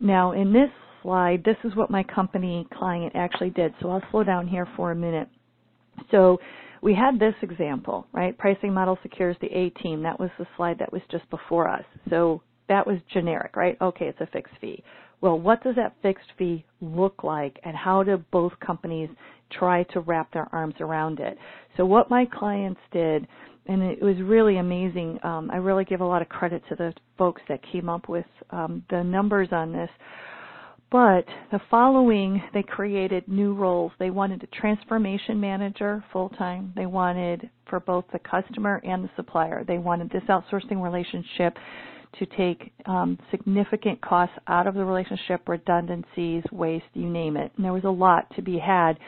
Now, 0.00 0.33
in 0.33 0.52
this 0.52 0.69
slide, 1.02 1.43
this 1.45 1.57
is 1.64 1.75
what 1.75 1.90
my 1.90 2.02
company 2.02 2.67
client 2.75 3.14
actually 3.17 3.49
did. 3.49 3.73
So 3.81 3.88
I'll 3.88 4.02
slow 4.11 4.23
down 4.23 4.47
here 4.47 4.69
for 4.76 4.93
a 4.93 4.95
minute. 4.95 5.28
So 6.11 6.38
we 6.83 6.95
had 6.95 7.19
this 7.19 7.35
example, 7.40 8.07
right? 8.12 8.37
Pricing 8.37 8.75
model 8.75 8.99
secures 9.02 9.37
the 9.40 9.47
A 9.47 9.71
team. 9.83 10.02
That 10.02 10.21
was 10.21 10.31
the 10.38 10.47
slide 10.59 10.78
that 10.78 10.93
was 10.93 11.02
just 11.11 11.28
before 11.31 11.69
us. 11.69 11.85
So 12.11 12.43
that 12.69 12.87
was 12.87 12.99
generic, 13.14 13.57
right? 13.57 13.78
Okay, 13.81 14.05
it's 14.09 14.21
a 14.21 14.26
fixed 14.26 14.55
fee. 14.61 14.85
Well, 15.21 15.38
what 15.38 15.62
does 15.64 15.75
that 15.76 15.97
fixed 16.00 16.31
fee 16.38 16.64
look 16.81 17.25
like 17.25 17.59
and 17.64 17.76
how 17.76 18.02
do 18.05 18.23
both 18.31 18.52
companies 18.64 19.11
try 19.50 19.83
to 19.85 20.00
wrap 20.00 20.33
their 20.33 20.49
arms 20.52 20.75
around 20.81 21.21
it? 21.21 21.38
So 21.76 21.87
what 21.87 22.11
my 22.11 22.26
clients 22.26 22.81
did, 22.93 23.26
and 23.67 23.83
it 23.83 24.02
was 24.02 24.17
really 24.23 24.59
amazing, 24.59 25.19
um, 25.23 25.50
I 25.52 25.57
really 25.57 25.85
give 25.85 26.00
a 26.00 26.07
lot 26.07 26.23
of 26.23 26.28
credit 26.28 26.62
to 26.69 26.75
the 26.75 26.93
folks 27.17 27.43
that 27.49 27.61
came 27.73 27.88
up 27.88 28.09
with 28.09 28.26
um, 28.50 28.85
the 28.90 29.02
numbers 29.02 29.49
on 29.52 29.73
this. 29.73 29.90
But 30.90 31.26
the 31.52 31.61
following, 31.71 32.43
they 32.55 32.62
created 32.62 33.28
new 33.28 33.52
roles. 33.55 33.93
They 33.99 34.09
wanted 34.09 34.43
a 34.43 34.47
transformation 34.47 35.38
manager 35.38 36.02
full 36.12 36.31
time. 36.31 36.73
They 36.75 36.87
wanted 36.87 37.50
for 37.69 37.78
both 37.78 38.07
the 38.11 38.19
customer 38.21 38.81
and 38.85 39.05
the 39.05 39.11
supplier. 39.14 39.64
They 39.64 39.76
wanted 39.76 40.09
this 40.11 40.23
outsourcing 40.31 40.83
relationship 40.83 41.59
to 42.19 42.26
take 42.38 42.73
um, 42.87 43.19
significant 43.31 44.00
costs 44.00 44.35
out 44.47 44.67
of 44.67 44.75
the 44.75 44.85
relationship, 44.85 45.47
redundancies, 45.47 46.43
waste, 46.50 46.87
you 46.95 47.09
name 47.09 47.37
it. 47.37 47.52
And 47.57 47.64
there 47.64 47.75
was 47.75 47.85
a 47.85 47.90
lot 47.90 48.35
to 48.37 48.43
be 48.43 48.59
had, 48.59 48.99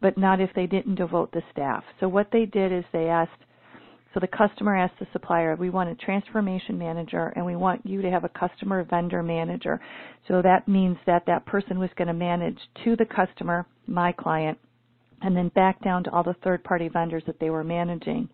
but 0.00 0.18
not 0.18 0.40
if 0.40 0.50
they 0.54 0.66
didn't 0.66 0.94
devote 0.96 1.32
the 1.32 1.42
staff. 1.52 1.84
So 2.00 2.08
what 2.08 2.28
they 2.32 2.46
did 2.46 2.72
is 2.72 2.84
they 2.92 3.08
asked, 3.08 3.30
so 4.12 4.20
the 4.20 4.26
customer 4.26 4.76
asked 4.76 4.98
the 4.98 5.06
supplier, 5.12 5.54
we 5.56 5.70
want 5.70 5.90
a 5.90 5.94
transformation 5.94 6.78
manager 6.78 7.32
and 7.36 7.46
we 7.46 7.56
want 7.56 7.84
you 7.86 8.02
to 8.02 8.10
have 8.10 8.24
a 8.24 8.28
customer 8.30 8.82
vendor 8.84 9.22
manager. 9.22 9.80
So 10.26 10.42
that 10.42 10.66
means 10.66 10.96
that 11.06 11.24
that 11.26 11.46
person 11.46 11.78
was 11.78 11.90
going 11.96 12.08
to 12.08 12.14
manage 12.14 12.58
to 12.84 12.96
the 12.96 13.06
customer, 13.06 13.66
my 13.86 14.12
client, 14.12 14.58
and 15.22 15.36
then 15.36 15.48
back 15.50 15.82
down 15.84 16.02
to 16.04 16.10
all 16.10 16.24
the 16.24 16.34
third 16.42 16.64
party 16.64 16.88
vendors 16.88 17.22
that 17.26 17.38
they 17.38 17.50
were 17.50 17.62
managing. 17.62 18.28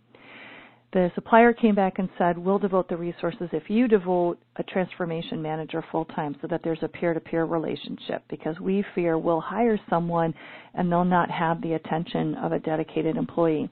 The 0.96 1.12
supplier 1.14 1.52
came 1.52 1.74
back 1.74 1.98
and 1.98 2.08
said, 2.16 2.38
We'll 2.38 2.58
devote 2.58 2.88
the 2.88 2.96
resources 2.96 3.50
if 3.52 3.68
you 3.68 3.86
devote 3.86 4.38
a 4.56 4.62
transformation 4.62 5.42
manager 5.42 5.84
full 5.92 6.06
time 6.06 6.34
so 6.40 6.46
that 6.46 6.62
there's 6.64 6.78
a 6.80 6.88
peer 6.88 7.12
to 7.12 7.20
peer 7.20 7.44
relationship 7.44 8.22
because 8.30 8.58
we 8.60 8.82
fear 8.94 9.18
we'll 9.18 9.42
hire 9.42 9.78
someone 9.90 10.32
and 10.72 10.90
they'll 10.90 11.04
not 11.04 11.30
have 11.30 11.60
the 11.60 11.74
attention 11.74 12.34
of 12.36 12.52
a 12.52 12.58
dedicated 12.60 13.18
employee. 13.18 13.68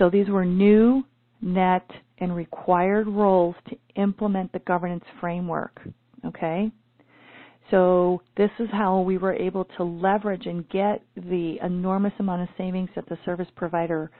So 0.00 0.10
these 0.10 0.28
were 0.30 0.44
new, 0.44 1.04
net, 1.40 1.88
and 2.18 2.34
required 2.34 3.06
roles 3.06 3.54
to 3.68 3.76
implement 3.94 4.50
the 4.52 4.58
governance 4.58 5.04
framework. 5.20 5.80
Okay? 6.26 6.72
So 7.70 8.20
this 8.36 8.50
is 8.58 8.68
how 8.72 8.98
we 9.02 9.16
were 9.16 9.34
able 9.34 9.64
to 9.76 9.84
leverage 9.84 10.46
and 10.46 10.68
get 10.70 11.04
the 11.14 11.58
enormous 11.62 12.14
amount 12.18 12.42
of 12.42 12.48
savings 12.58 12.90
that 12.96 13.08
the 13.08 13.18
service 13.24 13.46
provider 13.54 14.10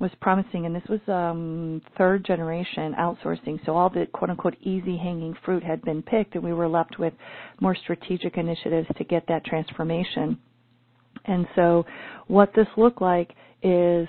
was 0.00 0.10
promising. 0.20 0.66
And 0.66 0.74
this 0.74 0.82
was 0.88 1.00
um, 1.08 1.82
third 1.96 2.24
generation 2.24 2.94
outsourcing. 2.98 3.64
So 3.66 3.74
all 3.76 3.90
the 3.90 4.06
quote 4.12 4.30
unquote 4.30 4.56
easy 4.62 4.96
hanging 4.96 5.34
fruit 5.44 5.62
had 5.62 5.82
been 5.82 6.02
picked, 6.02 6.34
and 6.34 6.44
we 6.44 6.52
were 6.52 6.68
left 6.68 6.98
with 6.98 7.12
more 7.60 7.74
strategic 7.74 8.36
initiatives 8.36 8.88
to 8.96 9.04
get 9.04 9.24
that 9.28 9.44
transformation. 9.44 10.38
And 11.24 11.46
so 11.54 11.84
what 12.26 12.52
this 12.54 12.66
looked 12.76 13.02
like 13.02 13.34
is 13.62 14.08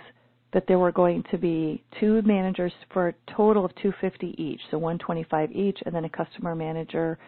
that 0.53 0.65
there 0.67 0.79
were 0.79 0.91
going 0.91 1.23
to 1.31 1.37
be 1.37 1.83
two 1.99 2.21
managers 2.23 2.71
for 2.91 3.09
a 3.09 3.13
total 3.35 3.65
of 3.65 3.71
250 3.75 4.35
each, 4.41 4.61
so 4.71 4.77
125 4.77 5.51
each, 5.51 5.77
and 5.85 5.93
then 5.93 6.05
a 6.05 6.09
customer 6.09 6.55
manager 6.55 7.19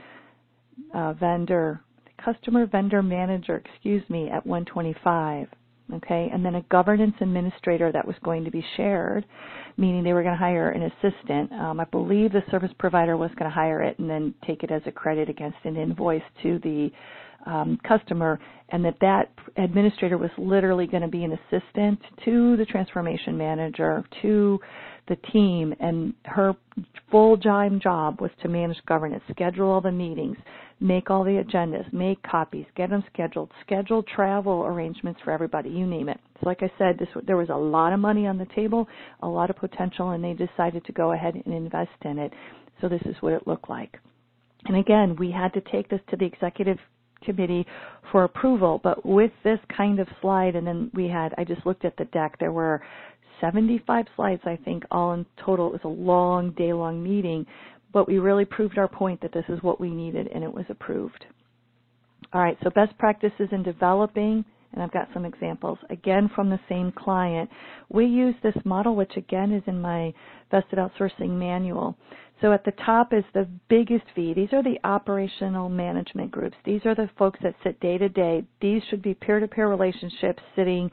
uh, 0.94 1.13
vendor, 1.13 1.82
customer 2.24 2.65
vendor 2.65 3.03
manager, 3.03 3.62
excuse 3.65 4.03
me, 4.10 4.30
at 4.30 4.46
125. 4.46 5.48
Okay, 5.96 6.30
and 6.32 6.46
then 6.46 6.56
a 6.56 6.62
governance 6.64 7.16
administrator 7.20 7.92
that 7.92 8.08
was 8.08 8.16
going 8.24 8.46
to 8.46 8.52
be 8.52 8.64
shared, 8.78 9.26
meaning 9.78 10.04
they 10.04 10.14
were 10.14 10.24
going 10.24 10.36
to 10.36 10.40
hire 10.40 10.70
an 10.70 10.84
assistant. 10.84 11.52
Um, 11.52 11.80
I 11.82 11.86
believe 11.86 12.32
the 12.32 12.44
service 12.50 12.72
provider 12.80 13.18
was 13.18 13.30
going 13.38 13.50
to 13.50 13.54
hire 13.54 13.82
it 13.82 14.00
and 14.00 14.10
then 14.10 14.34
take 14.48 14.64
it 14.64 14.72
as 14.72 14.82
a 14.86 14.92
credit 14.92 15.30
against 15.30 15.58
an 15.66 15.76
invoice 15.76 16.24
to 16.44 16.60
the 16.60 16.92
um, 17.46 17.78
customer, 17.88 18.40
and 18.70 18.86
that 18.86 18.96
that 19.02 19.32
administrator 19.58 20.18
was 20.18 20.30
literally 20.38 20.88
going 20.88 21.02
to 21.02 21.10
be 21.10 21.24
an 21.24 21.34
assistant 21.34 22.00
to 22.24 22.56
the 22.58 22.66
transformation 22.66 23.38
manager, 23.38 24.04
to 24.22 24.60
the 25.12 25.32
team, 25.32 25.75
and 25.82 26.13
her 26.24 26.56
full 27.12 27.38
time 27.38 27.82
job 27.82 28.22
was 28.22 28.32
to 28.41 28.48
manage 28.48 28.77
governance, 28.88 29.22
schedule 29.30 29.70
all 29.70 29.82
the 29.82 29.91
meetings, 29.91 30.38
make 30.80 31.10
all 31.10 31.25
the 31.25 31.44
agendas, 31.44 31.91
make 31.91 32.24
copies, 32.24 32.65
get 32.77 32.89
them 32.89 33.03
scheduled, 33.13 33.51
schedule 33.65 34.03
travel 34.03 34.63
arrangements 34.65 35.20
for 35.24 35.32
everybody, 35.32 35.70
you 35.70 35.86
name 35.86 36.08
it. 36.08 36.18
So 36.39 36.48
like 36.48 36.63
I 36.63 36.72
said, 36.77 36.98
this, 36.98 37.10
there 37.27 37.36
was 37.36 37.50
a 37.50 37.56
lot 37.56 37.91
of 37.91 38.00
money 38.00 38.25
on 38.25 38.38
the 38.38 38.48
table, 38.56 38.88
a 39.22 39.27
lot 39.27 39.50
of 39.50 39.58
potential, 39.58 40.12
and 40.12 40.24
they 40.24 40.34
decided 40.34 40.86
to 40.86 40.94
go 40.94 41.12
ahead 41.12 41.36
and 41.36 41.53
invest 41.53 41.89
in 42.03 42.18
it. 42.18 42.32
So 42.80 42.88
this 42.88 43.01
is 43.03 43.15
what 43.20 43.34
it 43.34 43.46
looked 43.46 43.70
like. 43.70 43.98
And 44.65 44.77
again, 44.77 45.18
we 45.20 45.30
had 45.30 45.53
to 45.53 45.62
take 45.72 45.89
this 45.89 46.00
to 46.10 46.15
the 46.15 46.25
executive 46.25 46.77
committee 47.24 47.65
for 48.12 48.24
approval, 48.24 48.80
but 48.82 49.06
with 49.06 49.32
this 49.44 49.60
kind 49.75 50.00
of 50.00 50.08
slide, 50.22 50.56
and 50.56 50.65
then 50.65 50.89
we 50.94 51.08
had, 51.08 51.34
I 51.38 51.44
just 51.44 51.65
looked 51.65 51.86
at 51.86 51.98
the 51.98 52.06
deck, 52.06 52.38
there 52.39 52.51
were 52.51 52.82
75 53.42 54.06
slides, 54.16 54.42
I 54.46 54.58
think, 54.64 54.84
all 54.92 55.14
in 55.14 55.26
total. 55.44 55.68
It 55.68 55.74
was 55.74 55.82
a 55.84 55.88
long, 55.88 56.52
day 56.52 56.72
long 56.74 57.04
meeting, 57.04 57.46
but 57.92 58.08
we 58.08 58.20
really 58.20 58.46
proved 58.46 58.78
our 58.78 58.88
point 58.88 59.20
that 59.22 59.34
this 59.34 59.46
is 59.50 59.62
what 59.62 59.82
we 59.82 59.90
needed 59.90 60.28
and 60.34 60.44
it 60.44 60.54
was 60.54 60.66
approved. 60.70 61.26
All 62.34 62.42
right, 62.42 62.58
so 62.64 62.70
best 62.70 62.98
practices 62.98 63.50
in 63.52 63.64
developing, 63.64 64.46
and 64.72 64.82
I've 64.82 64.94
got 64.94 65.10
some 65.14 65.26
examples, 65.26 65.78
again 65.90 66.30
from 66.34 66.50
the 66.50 66.60
same 66.70 66.94
client. 66.94 67.50
We 67.90 68.06
use 68.06 68.36
this 68.42 68.56
model, 68.64 68.96
which 68.96 69.18
again 69.18 69.52
is 69.52 69.64
in 69.68 69.82
my 69.82 70.14
vested 70.50 70.80
outsourcing 70.80 71.32
manual. 71.32 71.98
So 72.40 72.54
at 72.54 72.64
the 72.64 72.72
top 72.86 73.14
is 73.14 73.24
the 73.34 73.48
biggest 73.70 74.06
V. 74.16 74.34
These 74.34 74.54
are 74.54 74.64
the 74.64 74.80
operational 74.84 75.70
management 75.70 76.32
groups. 76.32 76.56
These 76.66 76.82
are 76.86 76.96
the 76.96 77.10
folks 77.18 77.40
that 77.44 77.54
sit 77.64 77.80
day 77.82 77.98
to 77.98 78.10
day. 78.10 78.44
These 78.62 78.82
should 78.90 79.01
be 79.01 79.14
peer 79.14 79.40
to 79.40 79.48
peer 79.48 79.70
relationships 79.70 80.42
sitting 80.56 80.90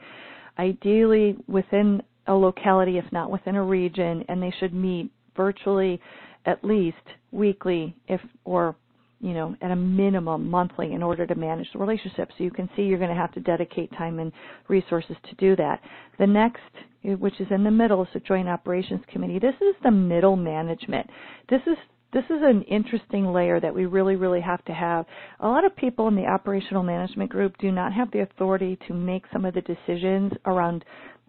ideally 0.59 1.37
within 1.47 2.03
a 2.29 2.33
locality, 2.33 2.97
if 2.97 3.11
not 3.11 3.29
within 3.31 3.55
a 3.55 3.63
region, 3.63 4.23
and 4.29 4.41
they 4.41 4.53
should 4.59 4.73
meet 4.73 5.11
virtually 5.35 5.99
at 6.45 6.63
least 6.63 6.97
weekly, 7.31 7.95
if 8.07 8.21
or 8.45 8.75
you 9.19 9.33
know 9.33 9.55
at 9.61 9.71
a 9.71 9.75
minimum 9.75 10.49
monthly, 10.49 10.93
in 10.93 11.03
order 11.03 11.25
to 11.25 11.35
manage 11.35 11.67
the 11.73 11.79
relationship. 11.79 12.29
So 12.37 12.43
you 12.43 12.51
can 12.51 12.69
see 12.75 12.83
you're 12.83 12.99
going 12.99 13.09
to 13.09 13.15
have 13.15 13.33
to 13.33 13.39
dedicate 13.41 13.91
time 13.97 14.19
and 14.19 14.31
resources 14.67 15.17
to 15.27 15.35
do 15.35 15.55
that. 15.57 15.81
The 16.19 16.27
next, 16.27 16.61
which 17.03 17.41
is 17.41 17.47
in 17.49 17.63
the 17.63 17.71
middle, 17.71 18.03
is 18.03 18.09
the 18.13 18.19
Joint 18.21 18.47
Operations 18.47 19.01
Committee. 19.11 19.39
This 19.39 19.55
is 19.55 19.75
the 19.83 19.91
middle 19.91 20.35
management. 20.35 21.09
This 21.49 21.61
is 21.65 21.77
this 22.11 22.23
is 22.25 22.41
an 22.41 22.63
interesting 22.63 23.31
layer 23.31 23.59
that 23.59 23.73
we 23.73 23.85
really, 23.85 24.15
really 24.15 24.41
have 24.41 24.63
to 24.65 24.73
have. 24.73 25.05
A 25.41 25.47
lot 25.47 25.65
of 25.65 25.75
people 25.75 26.07
in 26.07 26.15
the 26.15 26.25
operational 26.25 26.83
management 26.83 27.29
group 27.29 27.55
do 27.59 27.71
not 27.71 27.93
have 27.93 28.09
the 28.11 28.21
authority 28.21 28.77
to 28.87 28.93
make 28.93 29.23
some 29.31 29.45
of 29.45 29.53
the 29.53 29.61
decisions 29.61 30.31
around 30.45 30.83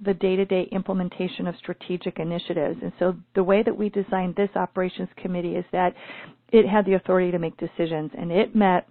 the 0.05 0.15
day-to-day 0.15 0.69
implementation 0.73 1.47
of 1.47 1.55
strategic 1.59 2.19
initiatives. 2.19 2.79
And 2.83 2.93
so 2.99 3.15
the 3.35 3.45
way 3.45 3.63
that 3.63 3.77
we 3.77 3.91
designed 3.91 4.35
this 4.37 4.49
operations 4.57 5.09
committee 5.19 5.57
is 5.57 5.65
that 5.73 5.95
it 6.53 6.67
had 6.67 6.87
the 6.87 6.95
authority 6.95 7.31
to 7.31 7.39
make 7.39 7.57
decisions 7.59 8.11
and 8.17 8.33
it 8.33 8.57
met 8.57 8.89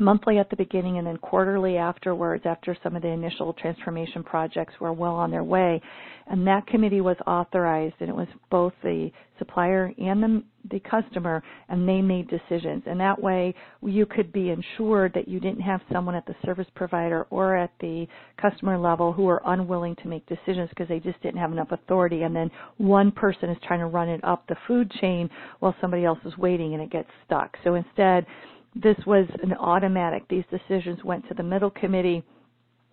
monthly 0.00 0.38
at 0.38 0.50
the 0.50 0.56
beginning 0.56 0.98
and 0.98 1.06
then 1.06 1.16
quarterly 1.16 1.76
afterwards 1.76 2.44
after 2.46 2.76
some 2.82 2.96
of 2.96 3.02
the 3.02 3.08
initial 3.08 3.52
transformation 3.54 4.22
projects 4.22 4.74
were 4.80 4.92
well 4.92 5.14
on 5.14 5.30
their 5.30 5.44
way. 5.44 5.80
And 6.26 6.46
that 6.46 6.66
committee 6.66 7.00
was 7.00 7.16
authorized 7.26 7.94
and 8.00 8.08
it 8.08 8.16
was 8.16 8.28
both 8.50 8.72
the 8.82 9.10
supplier 9.38 9.92
and 9.98 10.22
the, 10.22 10.42
the 10.70 10.80
customer 10.80 11.42
and 11.68 11.88
they 11.88 12.02
made 12.02 12.28
decisions. 12.28 12.82
And 12.86 13.00
that 13.00 13.20
way 13.20 13.54
you 13.82 14.04
could 14.04 14.32
be 14.32 14.50
ensured 14.50 15.12
that 15.14 15.26
you 15.28 15.40
didn't 15.40 15.60
have 15.62 15.80
someone 15.90 16.14
at 16.14 16.26
the 16.26 16.34
service 16.44 16.66
provider 16.74 17.26
or 17.30 17.56
at 17.56 17.70
the 17.80 18.06
customer 18.40 18.78
level 18.78 19.12
who 19.12 19.22
were 19.22 19.42
unwilling 19.46 19.96
to 19.96 20.08
make 20.08 20.26
decisions 20.26 20.68
because 20.70 20.88
they 20.88 21.00
just 21.00 21.20
didn't 21.22 21.40
have 21.40 21.52
enough 21.52 21.72
authority. 21.72 22.22
And 22.22 22.36
then 22.36 22.50
one 22.76 23.10
person 23.10 23.48
is 23.48 23.56
trying 23.66 23.80
to 23.80 23.86
run 23.86 24.08
it 24.08 24.22
up 24.22 24.46
the 24.48 24.56
food 24.66 24.90
chain 25.00 25.30
while 25.60 25.74
somebody 25.80 26.04
else 26.04 26.18
is 26.24 26.36
waiting 26.36 26.74
and 26.74 26.82
it 26.82 26.90
gets 26.90 27.08
stuck. 27.24 27.56
So 27.64 27.74
instead 27.74 28.26
this 28.82 28.96
was 29.06 29.26
an 29.42 29.52
automatic. 29.54 30.26
These 30.28 30.44
decisions 30.50 31.02
went 31.04 31.26
to 31.28 31.34
the 31.34 31.42
middle 31.42 31.70
committee 31.70 32.22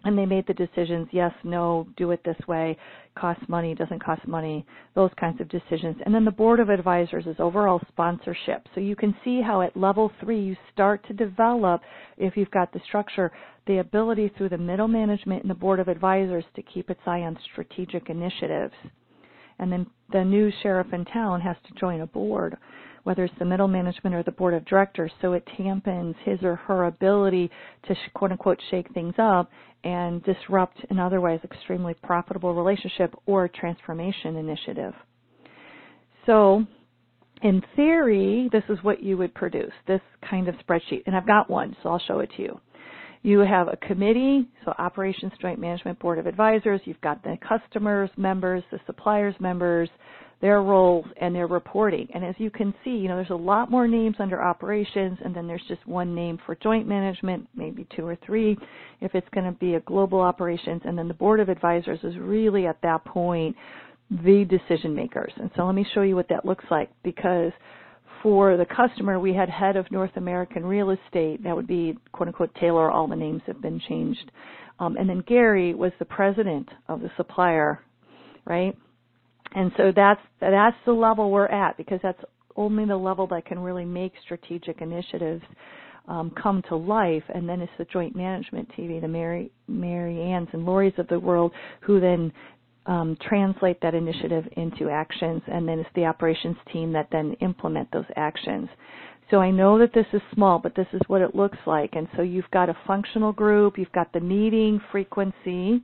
and 0.04 0.16
they 0.16 0.26
made 0.26 0.46
the 0.46 0.54
decisions 0.54 1.08
yes, 1.12 1.32
no, 1.44 1.88
do 1.98 2.12
it 2.12 2.24
this 2.24 2.38
way, 2.48 2.78
costs 3.18 3.44
money, 3.48 3.74
doesn't 3.74 4.04
cost 4.04 4.28
money, 4.28 4.64
those 4.94 5.10
kinds 5.20 5.42
of 5.42 5.50
decisions. 5.50 5.96
And 6.06 6.14
then 6.14 6.26
the 6.26 6.32
board 6.32 6.60
of 6.60 6.70
advisors 6.70 7.26
is 7.26 7.36
overall 7.40 7.82
sponsorship. 7.88 8.68
So 8.76 8.82
you 8.82 8.96
can 8.96 9.16
see 9.24 9.42
how 9.42 9.62
at 9.64 9.76
level 9.76 10.12
three 10.22 10.40
you 10.40 10.56
start 10.72 11.06
to 11.08 11.14
develop, 11.14 11.82
if 12.18 12.38
you've 12.38 12.52
got 12.52 12.72
the 12.72 12.82
structure, 12.88 13.32
the 13.66 13.80
ability 13.80 14.32
through 14.38 14.50
the 14.50 14.58
middle 14.60 14.88
management 14.88 15.42
and 15.42 15.50
the 15.50 15.56
board 15.56 15.80
of 15.80 15.88
advisors 15.88 16.46
to 16.56 16.62
keep 16.62 16.92
its 16.92 17.02
eye 17.08 17.22
on 17.22 17.38
strategic 17.52 18.10
initiatives. 18.10 18.76
And 19.58 19.72
then 19.72 19.88
the 20.12 20.24
new 20.24 20.52
sheriff 20.62 20.94
in 20.94 21.06
town 21.06 21.42
has 21.42 21.56
to 21.68 21.80
join 21.80 22.02
a 22.02 22.08
board 22.08 22.58
whether 23.06 23.24
it's 23.24 23.34
the 23.38 23.46
middle 23.46 23.68
management 23.68 24.16
or 24.16 24.24
the 24.24 24.32
board 24.32 24.56
of 24.56 24.66
directors, 24.66 25.12
so 25.22 25.34
it 25.34 25.48
tampons 25.58 26.16
his 26.26 26.42
or 26.42 26.56
her 26.56 26.86
ability 26.86 27.50
to 27.88 27.96
quote 28.16 28.32
unquote 28.32 28.60
shake 28.72 28.92
things 28.94 29.14
up 29.20 29.50
and 29.84 30.24
disrupt 30.24 30.78
an 30.90 31.00
otherwise 31.00 31.40
extremely 31.44 31.94
profitable 32.04 32.56
relationship 32.56 33.14
or 33.28 33.48
transformation 33.48 34.36
initiative. 34.36 34.94
So, 36.26 36.66
in 37.44 37.62
theory, 37.76 38.50
this 38.52 38.64
is 38.70 38.80
what 38.82 39.04
you 39.04 39.18
would 39.18 39.36
produce, 39.36 39.74
this 39.88 40.02
kind 40.28 40.48
of 40.48 40.56
spreadsheet. 40.56 41.04
And 41.06 41.16
I've 41.16 41.28
got 41.28 41.48
one, 41.48 41.76
so 41.84 41.90
I'll 41.90 42.02
show 42.08 42.20
it 42.20 42.32
to 42.38 42.42
you. 42.42 42.60
You 43.22 43.40
have 43.40 43.68
a 43.68 43.78
committee, 43.78 44.48
so 44.64 44.74
Operations 44.80 45.34
Joint 45.40 45.60
Management 45.60 46.00
Board 46.00 46.18
of 46.18 46.26
Advisors. 46.26 46.82
You've 46.86 47.02
got 47.02 47.24
the 47.24 47.38
customers, 47.48 48.10
members, 48.18 48.64
the 48.72 48.80
suppliers, 48.88 49.36
members, 49.40 49.90
their 50.42 50.62
roles 50.62 51.06
and 51.20 51.34
their 51.34 51.48
reporting. 51.48 52.08
And 52.14 52.24
as 52.24 52.36
you 52.38 52.50
can 52.50 52.74
see, 52.84 52.92
you 52.92 53.08
know, 53.08 53.16
there's 53.16 53.30
a 53.30 53.36
lot 53.36 53.72
more 53.72 53.88
names 53.88 54.18
under 54.20 54.42
operations 54.42 55.18
and 55.24 55.36
then 55.36 55.48
there's 55.48 55.64
just 55.68 55.86
one 55.88 56.14
name 56.14 56.38
for 56.46 56.56
joint 56.56 56.88
management, 56.88 57.48
maybe 57.56 57.88
two 57.96 58.06
or 58.06 58.18
three 58.26 58.58
if 59.02 59.16
it's 59.16 59.28
going 59.34 59.46
to 59.46 59.58
be 59.60 59.76
a 59.76 59.80
global 59.82 60.20
operations 60.20 60.82
and 60.86 60.98
then 60.98 61.08
the 61.08 61.14
board 61.14 61.40
of 61.40 61.50
advisors 61.50 62.00
is 62.04 62.16
really 62.18 62.68
at 62.68 62.82
that 62.82 63.04
point 63.06 63.56
the 64.10 64.46
decision 64.46 64.94
makers. 64.94 65.32
And 65.38 65.50
so 65.56 65.66
let 65.66 65.74
me 65.74 65.86
show 65.94 66.02
you 66.02 66.16
what 66.16 66.30
that 66.30 66.46
looks 66.46 66.66
like 66.70 66.90
because 67.04 67.52
for 68.22 68.58
the 68.58 68.66
customer, 68.66 69.20
we 69.20 69.34
had 69.34 69.50
head 69.50 69.76
of 69.76 69.92
North 69.92 70.16
American 70.16 70.66
real 70.66 70.92
estate. 70.92 71.44
That 71.44 71.56
would 71.56 71.68
be 71.68 71.98
quote 72.12 72.28
unquote 72.28 72.54
Taylor. 72.56 72.92
All 72.92 73.08
the 73.08 73.16
names 73.16 73.42
have 73.48 73.62
been 73.62 73.80
changed. 73.88 74.32
Um, 74.80 74.98
and 74.98 75.08
then 75.08 75.24
Gary 75.28 75.74
was 75.74 75.92
the 76.00 76.06
president 76.06 76.68
of 76.88 77.02
the 77.02 77.12
supplier, 77.18 77.80
right? 78.46 78.76
And 79.54 79.72
so 79.78 79.92
that's 79.96 80.22
that's 80.40 80.76
the 80.86 80.92
level 80.92 81.32
we're 81.32 81.48
at 81.48 81.78
because 81.78 82.00
that's 82.04 82.22
only 82.56 82.86
the 82.86 82.98
level 82.98 83.28
that 83.28 83.46
can 83.46 83.60
really 83.60 83.86
make 83.86 84.14
strategic 84.24 84.82
initiatives 84.82 85.44
um, 86.08 86.32
come 86.42 86.62
to 86.70 86.76
life, 86.76 87.24
and 87.34 87.48
then 87.50 87.62
it's 87.62 87.72
the 87.78 87.86
joint 87.86 88.16
management 88.16 88.70
TV, 88.78 89.02
the 89.02 89.08
Mary 89.08 89.52
Mary 89.68 90.22
Ann's 90.22 90.50
and 90.54 90.66
Lori's 90.66 90.94
of 90.98 91.08
the 91.08 91.20
world, 91.20 91.52
who 91.82 92.00
then 92.00 92.32
um, 92.86 93.18
translate 93.28 93.82
that 93.82 93.96
initiative 93.96 94.46
into 94.58 94.90
actions, 94.90 95.42
and 95.48 95.68
then 95.68 95.80
it's 95.80 95.90
the 95.96 96.06
operations 96.06 96.58
team 96.72 96.94
that 96.94 97.08
then 97.12 97.34
implement 97.42 97.92
those 97.92 98.06
actions. 98.16 98.70
So 99.32 99.38
I 99.38 99.50
know 99.50 99.80
that 99.80 99.94
this 99.94 100.06
is 100.14 100.22
small, 100.36 100.60
but 100.60 100.76
this 100.76 100.88
is 100.94 101.02
what 101.08 101.22
it 101.22 101.34
looks 101.34 101.58
like. 101.66 101.92
And 101.94 102.08
so 102.16 102.22
you've 102.22 102.50
got 102.52 102.70
a 102.70 102.78
functional 102.86 103.32
group, 103.32 103.78
you've 103.78 103.92
got 103.92 104.14
the 104.14 104.20
meeting 104.20 104.80
frequency, 104.92 105.84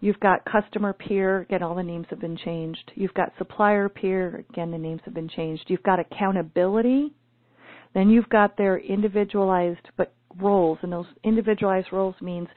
you've 0.00 0.20
got 0.20 0.44
customer 0.44 0.92
peer, 0.92 1.40
again, 1.40 1.62
all 1.62 1.74
the 1.74 1.82
names 1.82 2.06
have 2.10 2.20
been 2.20 2.36
changed. 2.36 2.92
You've 2.94 3.14
got 3.14 3.32
supplier 3.38 3.88
peer, 3.88 4.44
again, 4.50 4.70
the 4.70 4.78
names 4.78 5.00
have 5.04 5.14
been 5.14 5.28
changed. 5.28 5.64
You've 5.68 5.82
got 5.82 6.00
accountability, 6.00 7.12
then 7.94 8.10
you've 8.10 8.28
got 8.28 8.56
their 8.56 8.78
individualized 8.78 9.88
but 9.96 10.12
roles, 10.40 10.78
and 10.82 10.92
those 10.92 11.06
individualized 11.24 11.88
roles 11.92 12.14
means 12.20 12.48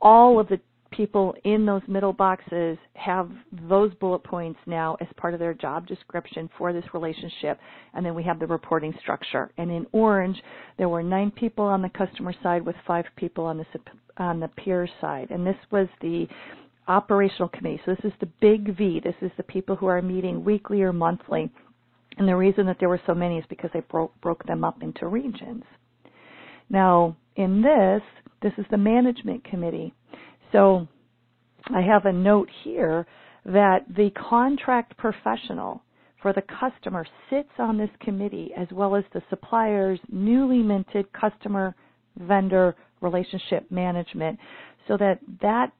all 0.00 0.38
of 0.38 0.48
the 0.48 0.60
people 0.90 1.34
in 1.44 1.66
those 1.66 1.82
middle 1.88 2.12
boxes 2.12 2.78
have 2.94 3.28
those 3.68 3.92
bullet 3.94 4.22
points 4.22 4.58
now 4.66 4.96
as 5.00 5.08
part 5.16 5.34
of 5.34 5.40
their 5.40 5.54
job 5.54 5.86
description 5.86 6.48
for 6.56 6.72
this 6.72 6.84
relationship. 6.92 7.58
And 7.94 8.04
then 8.04 8.14
we 8.14 8.22
have 8.22 8.38
the 8.38 8.46
reporting 8.46 8.94
structure. 9.00 9.50
And 9.58 9.70
in 9.70 9.86
orange, 9.92 10.40
there 10.78 10.88
were 10.88 11.02
nine 11.02 11.30
people 11.30 11.64
on 11.64 11.82
the 11.82 11.88
customer 11.90 12.34
side 12.42 12.64
with 12.64 12.76
five 12.86 13.06
people 13.16 13.44
on 13.44 13.58
the 13.58 13.64
on 14.16 14.38
the 14.38 14.48
peer 14.48 14.88
side. 15.00 15.30
And 15.30 15.44
this 15.44 15.56
was 15.72 15.88
the 16.00 16.28
operational 16.88 17.48
committee. 17.48 17.80
So 17.84 17.94
this 17.94 18.12
is 18.12 18.18
the 18.20 18.28
big 18.40 18.76
V. 18.76 19.00
This 19.02 19.14
is 19.20 19.30
the 19.36 19.42
people 19.42 19.76
who 19.76 19.86
are 19.86 20.02
meeting 20.02 20.44
weekly 20.44 20.82
or 20.82 20.92
monthly. 20.92 21.50
And 22.16 22.28
the 22.28 22.36
reason 22.36 22.66
that 22.66 22.76
there 22.78 22.88
were 22.88 23.00
so 23.06 23.14
many 23.14 23.38
is 23.38 23.44
because 23.48 23.70
they 23.72 23.80
broke 23.80 24.18
broke 24.20 24.44
them 24.46 24.64
up 24.64 24.82
into 24.82 25.08
regions. 25.08 25.64
Now, 26.70 27.16
in 27.36 27.62
this, 27.62 28.02
this 28.42 28.52
is 28.58 28.66
the 28.70 28.78
management 28.78 29.44
committee. 29.44 29.92
So 30.52 30.86
I 31.74 31.80
have 31.80 32.06
a 32.06 32.12
note 32.12 32.48
here 32.62 33.06
that 33.44 33.84
the 33.96 34.10
contract 34.10 34.96
professional 34.96 35.82
for 36.22 36.32
the 36.32 36.42
customer 36.42 37.04
sits 37.28 37.50
on 37.58 37.76
this 37.76 37.90
committee 38.00 38.50
as 38.56 38.68
well 38.72 38.96
as 38.96 39.04
the 39.12 39.22
supplier's 39.28 40.00
newly 40.10 40.62
minted 40.62 41.12
customer 41.12 41.74
vendor 42.18 42.74
relationship 43.00 43.70
management 43.70 44.38
so 44.88 44.96
that 44.96 45.18
that 45.42 45.72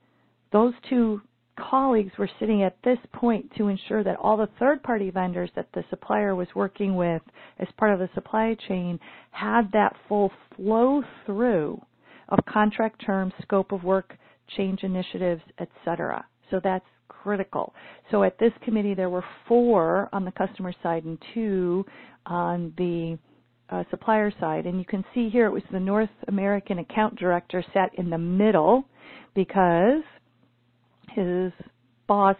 those 0.52 0.74
two 0.88 1.20
colleagues 1.58 2.12
were 2.18 2.28
sitting 2.40 2.62
at 2.62 2.76
this 2.82 2.98
point 3.12 3.50
to 3.56 3.68
ensure 3.68 4.02
that 4.02 4.16
all 4.16 4.36
the 4.36 4.48
third 4.58 4.82
party 4.82 5.10
vendors 5.10 5.50
that 5.54 5.68
the 5.72 5.84
supplier 5.90 6.34
was 6.34 6.48
working 6.54 6.96
with 6.96 7.22
as 7.60 7.68
part 7.76 7.92
of 7.92 7.98
the 7.98 8.08
supply 8.14 8.56
chain 8.68 8.98
had 9.30 9.70
that 9.72 9.94
full 10.08 10.32
flow 10.56 11.02
through 11.24 11.80
of 12.30 12.38
contract 12.46 13.04
terms, 13.04 13.32
scope 13.42 13.72
of 13.72 13.84
work, 13.84 14.16
change 14.56 14.82
initiatives, 14.82 15.42
etc. 15.58 16.24
So 16.50 16.60
that's 16.62 16.84
critical. 17.08 17.74
So 18.10 18.22
at 18.22 18.38
this 18.38 18.52
committee, 18.62 18.94
there 18.94 19.10
were 19.10 19.24
four 19.46 20.08
on 20.12 20.24
the 20.24 20.32
customer 20.32 20.72
side 20.82 21.04
and 21.04 21.18
two 21.32 21.84
on 22.26 22.72
the 22.76 23.18
uh, 23.70 23.84
supplier 23.90 24.32
side. 24.40 24.66
And 24.66 24.78
you 24.78 24.84
can 24.84 25.04
see 25.14 25.28
here 25.28 25.46
it 25.46 25.52
was 25.52 25.62
the 25.70 25.80
North 25.80 26.10
American 26.28 26.78
account 26.78 27.16
director 27.16 27.64
sat 27.72 27.94
in 27.98 28.10
the 28.10 28.18
middle 28.18 28.84
because 29.34 30.02
his 31.14 31.52
boss, 32.06 32.36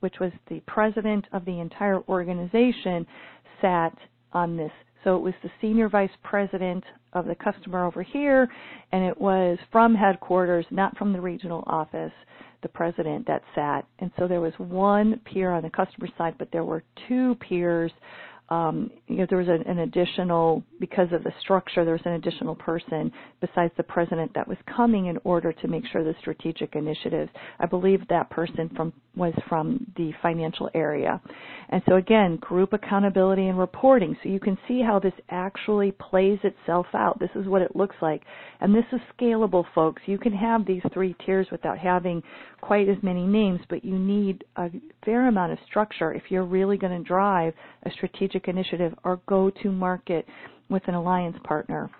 which 0.00 0.14
was 0.20 0.32
the 0.48 0.60
president 0.66 1.24
of 1.32 1.44
the 1.44 1.60
entire 1.60 2.00
organization, 2.08 3.06
sat 3.60 3.96
on 4.32 4.56
this 4.56 4.70
so 5.04 5.16
it 5.16 5.22
was 5.22 5.34
the 5.42 5.50
senior 5.60 5.88
vice 5.88 6.10
president 6.24 6.84
of 7.12 7.26
the 7.26 7.34
customer 7.34 7.86
over 7.86 8.02
here, 8.02 8.48
and 8.92 9.04
it 9.04 9.18
was 9.18 9.58
from 9.70 9.94
headquarters, 9.94 10.66
not 10.70 10.96
from 10.98 11.12
the 11.12 11.20
regional 11.20 11.62
office, 11.66 12.12
the 12.62 12.68
president 12.68 13.26
that 13.26 13.42
sat. 13.54 13.86
And 14.00 14.10
so 14.18 14.26
there 14.26 14.40
was 14.40 14.52
one 14.58 15.20
peer 15.24 15.52
on 15.52 15.62
the 15.62 15.70
customer 15.70 16.08
side, 16.18 16.34
but 16.38 16.48
there 16.52 16.64
were 16.64 16.82
two 17.08 17.36
peers 17.36 17.92
um, 18.50 18.90
you 19.08 19.16
know, 19.16 19.26
there 19.28 19.38
was 19.38 19.48
an, 19.48 19.62
an, 19.66 19.80
additional, 19.80 20.62
because 20.80 21.08
of 21.12 21.22
the 21.22 21.32
structure, 21.40 21.84
there 21.84 21.92
was 21.92 22.02
an 22.06 22.12
additional 22.12 22.54
person 22.54 23.12
besides 23.42 23.72
the 23.76 23.82
president 23.82 24.32
that 24.34 24.48
was 24.48 24.56
coming 24.74 25.06
in 25.06 25.18
order 25.24 25.52
to 25.52 25.68
make 25.68 25.84
sure 25.92 26.02
the 26.02 26.14
strategic 26.20 26.74
initiatives. 26.74 27.30
I 27.58 27.66
believe 27.66 28.08
that 28.08 28.30
person 28.30 28.70
from 28.74 28.94
was 29.18 29.34
from 29.48 29.84
the 29.96 30.12
financial 30.22 30.70
area. 30.74 31.20
And 31.70 31.82
so 31.88 31.96
again, 31.96 32.36
group 32.36 32.72
accountability 32.72 33.48
and 33.48 33.58
reporting. 33.58 34.16
So 34.22 34.28
you 34.28 34.38
can 34.38 34.56
see 34.68 34.80
how 34.80 35.00
this 35.00 35.12
actually 35.28 35.92
plays 35.92 36.38
itself 36.44 36.86
out. 36.94 37.18
This 37.18 37.30
is 37.34 37.46
what 37.46 37.60
it 37.60 37.74
looks 37.74 37.96
like. 38.00 38.22
And 38.60 38.72
this 38.72 38.84
is 38.92 39.00
scalable, 39.18 39.64
folks. 39.74 40.00
You 40.06 40.18
can 40.18 40.32
have 40.32 40.64
these 40.64 40.82
three 40.94 41.16
tiers 41.26 41.48
without 41.50 41.78
having 41.78 42.22
quite 42.60 42.88
as 42.88 42.96
many 43.02 43.26
names, 43.26 43.60
but 43.68 43.84
you 43.84 43.98
need 43.98 44.44
a 44.56 44.70
fair 45.04 45.28
amount 45.28 45.52
of 45.52 45.58
structure 45.66 46.14
if 46.14 46.22
you're 46.28 46.44
really 46.44 46.76
going 46.76 46.96
to 46.96 47.06
drive 47.06 47.54
a 47.84 47.90
strategic 47.90 48.37
initiative 48.46 48.94
or 49.02 49.20
go 49.26 49.50
to 49.62 49.72
market 49.72 50.26
with 50.68 50.86
an 50.86 50.94
alliance 50.94 51.36
partner. 51.42 51.90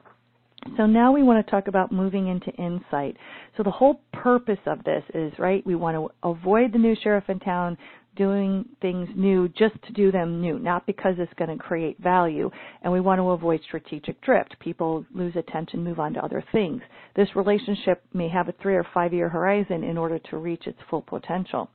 So 0.77 0.87
now 0.87 1.13
we 1.13 1.23
want 1.23 1.45
to 1.45 1.51
talk 1.51 1.69
about 1.69 1.93
moving 1.93 2.29
into 2.29 2.51
insight. 2.53 3.17
So 3.57 3.63
the 3.63 3.71
whole 3.71 4.01
purpose 4.13 4.59
of 4.67 4.83
this 4.85 5.03
is, 5.15 5.33
right, 5.39 5.65
we 5.65 5.75
want 5.75 5.97
to 5.97 6.29
avoid 6.29 6.73
the 6.73 6.79
new 6.79 6.97
sheriff 7.03 7.25
in 7.29 7.39
town 7.41 7.79
doing 8.17 8.65
things 8.83 9.09
new 9.15 9.49
just 9.51 9.81
to 9.87 9.93
do 9.93 10.11
them 10.11 10.41
new, 10.41 10.59
not 10.59 10.85
because 10.87 11.15
it's 11.19 11.33
going 11.35 11.57
to 11.57 11.63
create 11.63 11.97
value. 12.01 12.51
And 12.83 12.93
we 12.93 13.01
want 13.01 13.21
to 13.21 13.31
avoid 13.31 13.61
strategic 13.63 14.21
drift. 14.21 14.57
People 14.59 15.07
lose 15.15 15.37
attention, 15.37 15.85
move 15.85 16.01
on 16.01 16.15
to 16.15 16.25
other 16.25 16.45
things. 16.51 16.83
This 17.15 17.29
relationship 17.37 18.03
may 18.13 18.29
have 18.29 18.49
a 18.49 18.55
three 18.61 18.75
or 18.75 18.87
five 18.93 19.15
year 19.15 19.29
horizon 19.29 19.85
in 19.85 19.97
order 19.97 20.19
to 20.31 20.37
reach 20.37 20.67
its 20.67 20.79
full 20.91 21.03
potential. 21.03 21.71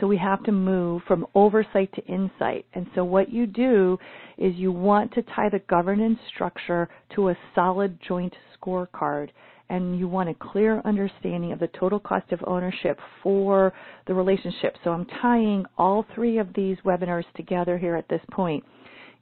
So 0.00 0.06
we 0.06 0.18
have 0.18 0.42
to 0.44 0.52
move 0.52 1.02
from 1.08 1.26
oversight 1.34 1.90
to 1.94 2.04
insight. 2.04 2.66
And 2.74 2.86
so 2.94 3.02
what 3.04 3.30
you 3.30 3.46
do 3.46 3.98
is 4.36 4.54
you 4.56 4.70
want 4.70 5.12
to 5.14 5.22
tie 5.22 5.48
the 5.48 5.60
governance 5.70 6.18
structure 6.34 6.88
to 7.14 7.30
a 7.30 7.38
solid 7.54 7.98
joint 8.06 8.34
scorecard 8.60 9.30
and 9.68 9.98
you 9.98 10.06
want 10.06 10.28
a 10.28 10.34
clear 10.34 10.80
understanding 10.84 11.50
of 11.52 11.58
the 11.58 11.68
total 11.78 11.98
cost 11.98 12.30
of 12.30 12.40
ownership 12.46 12.98
for 13.22 13.72
the 14.06 14.14
relationship. 14.14 14.76
So 14.84 14.90
I'm 14.90 15.06
tying 15.20 15.64
all 15.76 16.06
three 16.14 16.38
of 16.38 16.48
these 16.54 16.76
webinars 16.84 17.24
together 17.34 17.76
here 17.76 17.96
at 17.96 18.08
this 18.08 18.20
point. 18.30 18.62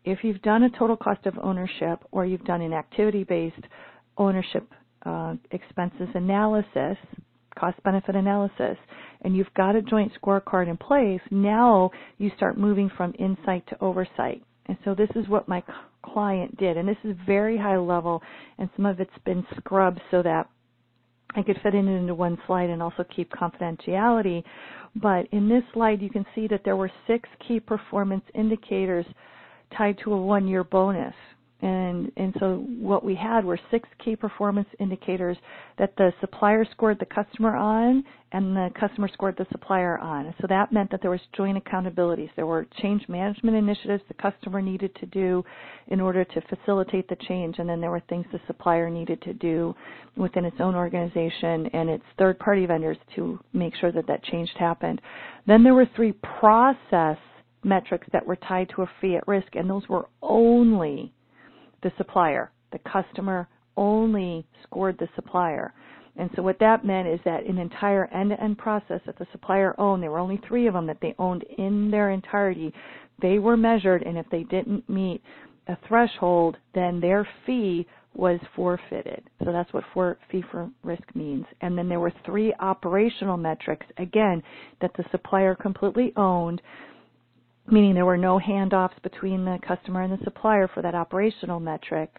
If 0.05 0.19
you've 0.23 0.43
done 0.43 0.65
a 0.65 0.71
total 0.79 0.97
cost 0.97 1.25
of 1.27 1.35
ownership 1.43 2.01
or 2.13 2.27
you've 2.27 2.45
done 2.45 2.61
an 2.61 2.75
activity 2.75 3.25
based 3.25 3.65
ownership 4.19 4.69
uh, 5.07 5.35
expenses 5.51 6.09
analysis, 6.15 6.99
cost 7.55 7.83
benefit 7.83 8.17
analysis, 8.17 8.77
and 9.23 9.37
you've 9.37 9.53
got 9.57 9.77
a 9.77 9.83
joint 9.83 10.13
scorecard 10.21 10.69
in 10.69 10.77
place, 10.77 11.21
now 11.31 11.91
you 12.19 12.31
start 12.37 12.59
moving 12.59 12.91
from 12.97 13.15
insight 13.19 13.67
to 13.69 13.83
oversight. 13.83 14.43
And 14.67 14.77
so 14.85 14.95
this 14.95 15.11
is 15.15 15.29
what 15.29 15.49
my 15.49 15.63
client 16.05 16.57
did. 16.57 16.77
And 16.77 16.89
this 16.89 16.97
is 17.05 17.17
very 17.27 17.57
high 17.57 17.77
level, 17.77 18.23
and 18.59 18.69
some 18.77 18.87
of 18.87 19.01
it's 19.01 19.11
been 19.25 19.47
scrubbed 19.57 20.01
so 20.11 20.23
that 20.23 20.49
I 21.37 21.43
could 21.43 21.59
fit 21.63 21.75
it 21.75 21.79
into 21.79 22.15
one 22.15 22.39
slide 22.47 22.71
and 22.71 22.83
also 22.83 23.05
keep 23.15 23.31
confidentiality. 23.33 24.45
But 24.97 25.27
in 25.33 25.49
this 25.49 25.65
slide, 25.73 26.01
you 26.01 26.11
can 26.11 26.25
see 26.35 26.47
that 26.49 26.63
there 26.65 26.77
were 26.77 26.91
six 27.07 27.29
key 27.47 27.59
performance 27.61 28.25
indicators 28.35 29.07
tied 29.77 29.99
to 30.05 30.13
a 30.13 30.17
one 30.17 30.47
year 30.47 30.63
bonus. 30.63 31.15
And, 31.65 32.13
and 32.19 32.35
so 32.41 32.57
what 32.79 33.03
we 33.03 33.15
had 33.15 33.43
were 33.43 33.59
six 33.71 33.89
key 34.05 34.17
performance 34.17 34.69
indicators 34.81 35.39
that 35.79 35.97
the 35.97 36.13
supplier 36.21 36.67
scored 36.71 36.99
the 36.99 37.07
customer 37.07 37.57
on 37.57 38.05
and 38.33 38.55
the 38.55 38.69
customer 38.79 39.09
scored 39.11 39.39
the 39.39 39.47
supplier 39.51 39.97
on. 39.97 40.35
So 40.43 40.47
that 40.47 40.73
meant 40.75 40.91
that 40.91 41.01
there 41.01 41.11
was 41.11 41.23
joint 41.35 41.57
accountabilities. 41.57 42.29
There 42.37 42.45
were 42.45 42.67
change 42.83 43.09
management 43.09 43.57
initiatives 43.57 44.03
the 44.09 44.15
customer 44.15 44.61
needed 44.61 44.95
to 44.97 45.07
do 45.07 45.43
in 45.87 46.03
order 46.03 46.23
to 46.23 46.41
facilitate 46.55 47.09
the 47.09 47.17
change, 47.29 47.59
and 47.59 47.67
then 47.67 47.81
there 47.81 47.91
were 47.91 48.03
things 48.11 48.27
the 48.31 48.41
supplier 48.47 48.91
needed 48.91 49.23
to 49.23 49.33
do 49.33 49.75
within 50.19 50.45
its 50.45 50.57
own 50.61 50.75
organization 50.75 51.67
and 51.73 51.89
its 51.89 52.05
third 52.19 52.39
party 52.39 52.67
vendors 52.67 52.99
to 53.17 53.41
make 53.55 53.75
sure 53.77 53.91
that 53.91 54.07
that 54.07 54.23
change 54.25 54.51
happened. 54.59 55.01
Then 55.47 55.63
there 55.63 55.73
were 55.73 55.89
three 55.97 56.13
process 56.13 57.17
metrics 57.63 58.07
that 58.13 58.27
were 58.27 58.37
tied 58.37 58.69
to 58.77 58.83
a 58.83 58.91
fee 59.01 59.17
at 59.17 59.27
risk, 59.27 59.55
and 59.55 59.71
those 59.71 59.89
were 59.89 60.11
only 60.21 61.11
the 61.85 61.93
supplier. 61.97 62.51
The 62.73 62.81
customer 62.81 63.47
only 63.77 64.45
scored 64.65 64.99
the 64.99 65.09
supplier. 65.15 65.73
And 66.17 66.31
so 66.35 66.43
what 66.43 66.59
that 66.61 66.85
meant 66.85 67.09
is 67.09 67.21
that 67.25 67.45
an 67.45 67.59
entire 67.59 68.07
end-to-end 68.07 68.59
process 68.59 69.01
that 69.07 69.19
the 69.19 69.27
supplier 69.33 69.79
owned, 69.79 70.03
there 70.03 70.11
were 70.11 70.19
only 70.19 70.41
three 70.49 70.67
of 70.67 70.75
them 70.75 70.87
that 70.87 70.99
they 71.01 71.15
owned 71.19 71.45
in 71.59 71.91
their 71.91 72.11
entirety, 72.11 72.73
they 73.21 73.39
were 73.39 73.57
measured 73.57 74.03
and 74.03 74.19
if 74.19 74.27
they 74.31 74.45
didn't 74.45 74.89
meet 74.89 75.23
a 75.69 75.77
threshold, 75.89 76.57
then 76.75 77.01
their 77.01 77.27
fee 77.47 77.87
was 78.15 78.39
forfeited. 78.55 79.23
So 79.45 79.51
that's 79.51 79.73
what 79.73 79.83
for 79.93 80.19
fee 80.31 80.45
for 80.51 80.71
risk 80.85 81.03
means. 81.15 81.47
And 81.63 81.77
then 81.77 81.89
there 81.89 82.01
were 82.01 82.13
three 82.25 82.55
operational 82.61 83.37
metrics, 83.37 83.87
again, 83.99 84.43
that 84.81 84.93
the 84.97 85.05
supplier 85.11 85.57
completely 85.57 86.13
owned 86.17 86.63
meaning 87.71 87.95
there 87.95 88.05
were 88.05 88.17
no 88.17 88.39
handoffs 88.39 89.01
between 89.03 89.45
the 89.45 89.59
customer 89.67 90.03
and 90.03 90.13
the 90.13 90.25
supplier 90.25 90.69
for 90.69 90.83
that 90.83 90.95
operational 90.95 91.61
metric. 91.61 92.11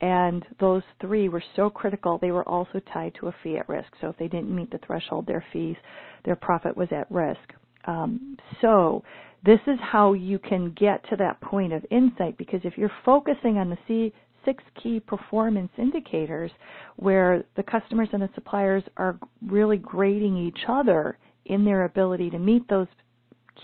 And 0.00 0.44
those 0.60 0.82
three 1.00 1.28
were 1.28 1.42
so 1.56 1.70
critical, 1.70 2.18
they 2.18 2.30
were 2.30 2.46
also 2.48 2.80
tied 2.92 3.14
to 3.20 3.28
a 3.28 3.34
fee 3.42 3.58
at 3.58 3.68
risk. 3.68 3.88
So 4.00 4.08
if 4.08 4.16
they 4.18 4.28
didn't 4.28 4.54
meet 4.54 4.70
the 4.70 4.80
threshold, 4.86 5.26
their 5.26 5.44
fees, 5.52 5.76
their 6.24 6.36
profit 6.36 6.76
was 6.76 6.88
at 6.90 7.10
risk. 7.10 7.52
Um, 7.86 8.36
so 8.60 9.02
this 9.44 9.60
is 9.66 9.78
how 9.80 10.14
you 10.14 10.38
can 10.38 10.70
get 10.72 11.08
to 11.10 11.16
that 11.16 11.40
point 11.40 11.72
of 11.72 11.84
insight 11.90 12.36
because 12.38 12.60
if 12.64 12.78
you're 12.78 12.90
focusing 13.04 13.58
on 13.58 13.70
the 13.70 13.78
C, 13.86 14.12
six 14.44 14.62
key 14.82 15.00
performance 15.00 15.70
indicators 15.78 16.50
where 16.96 17.44
the 17.56 17.62
customers 17.62 18.08
and 18.12 18.22
the 18.22 18.30
suppliers 18.34 18.82
are 18.96 19.18
really 19.46 19.76
grading 19.76 20.36
each 20.36 20.60
other 20.68 21.18
in 21.46 21.64
their 21.64 21.84
ability 21.84 22.30
to 22.30 22.38
meet 22.38 22.66
those 22.68 22.86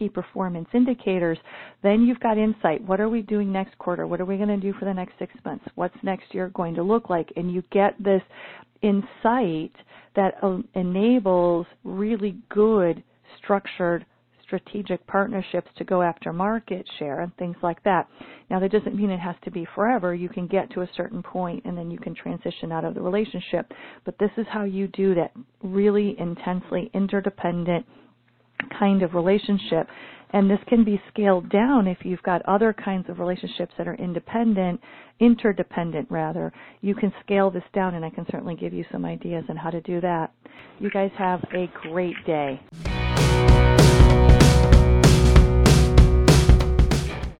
key 0.00 0.08
performance 0.08 0.68
indicators, 0.74 1.38
then 1.84 2.02
you've 2.02 2.18
got 2.18 2.38
insight. 2.38 2.82
What 2.84 3.00
are 3.00 3.08
we 3.08 3.22
doing 3.22 3.52
next 3.52 3.78
quarter? 3.78 4.08
What 4.08 4.20
are 4.20 4.24
we 4.24 4.36
going 4.36 4.48
to 4.48 4.56
do 4.56 4.72
for 4.78 4.86
the 4.86 4.94
next 4.94 5.12
six 5.18 5.32
months? 5.44 5.64
What's 5.76 5.94
next 6.02 6.34
year 6.34 6.48
going 6.54 6.74
to 6.74 6.82
look 6.82 7.08
like? 7.08 7.30
And 7.36 7.52
you 7.52 7.62
get 7.70 7.94
this 8.02 8.22
insight 8.82 9.72
that 10.16 10.34
enables 10.74 11.66
really 11.84 12.36
good 12.48 13.04
structured 13.38 14.04
strategic 14.42 15.06
partnerships 15.06 15.68
to 15.76 15.84
go 15.84 16.02
after 16.02 16.32
market 16.32 16.84
share 16.98 17.20
and 17.20 17.36
things 17.36 17.54
like 17.62 17.80
that. 17.84 18.08
Now, 18.50 18.58
that 18.58 18.72
doesn't 18.72 18.96
mean 18.96 19.10
it 19.10 19.20
has 19.20 19.36
to 19.44 19.50
be 19.50 19.64
forever. 19.76 20.12
You 20.12 20.28
can 20.28 20.48
get 20.48 20.72
to 20.72 20.80
a 20.80 20.88
certain 20.96 21.22
point 21.22 21.64
and 21.64 21.78
then 21.78 21.88
you 21.88 21.98
can 21.98 22.16
transition 22.16 22.72
out 22.72 22.84
of 22.84 22.94
the 22.94 23.00
relationship. 23.00 23.70
But 24.04 24.18
this 24.18 24.30
is 24.36 24.46
how 24.50 24.64
you 24.64 24.88
do 24.88 25.14
that 25.14 25.30
really 25.62 26.16
intensely 26.18 26.90
interdependent 26.94 27.86
kind 28.78 29.02
of 29.02 29.14
relationship. 29.14 29.88
And 30.32 30.48
this 30.48 30.60
can 30.68 30.84
be 30.84 31.00
scaled 31.12 31.50
down 31.50 31.88
if 31.88 31.98
you've 32.04 32.22
got 32.22 32.42
other 32.46 32.72
kinds 32.72 33.08
of 33.08 33.18
relationships 33.18 33.72
that 33.78 33.88
are 33.88 33.96
independent, 33.96 34.80
interdependent 35.18 36.08
rather. 36.10 36.52
You 36.82 36.94
can 36.94 37.12
scale 37.24 37.50
this 37.50 37.64
down 37.74 37.94
and 37.94 38.04
I 38.04 38.10
can 38.10 38.26
certainly 38.30 38.54
give 38.54 38.72
you 38.72 38.84
some 38.92 39.04
ideas 39.04 39.44
on 39.48 39.56
how 39.56 39.70
to 39.70 39.80
do 39.80 40.00
that. 40.02 40.32
You 40.78 40.90
guys 40.90 41.10
have 41.18 41.42
a 41.52 41.68
great 41.82 42.14
day. 42.26 42.60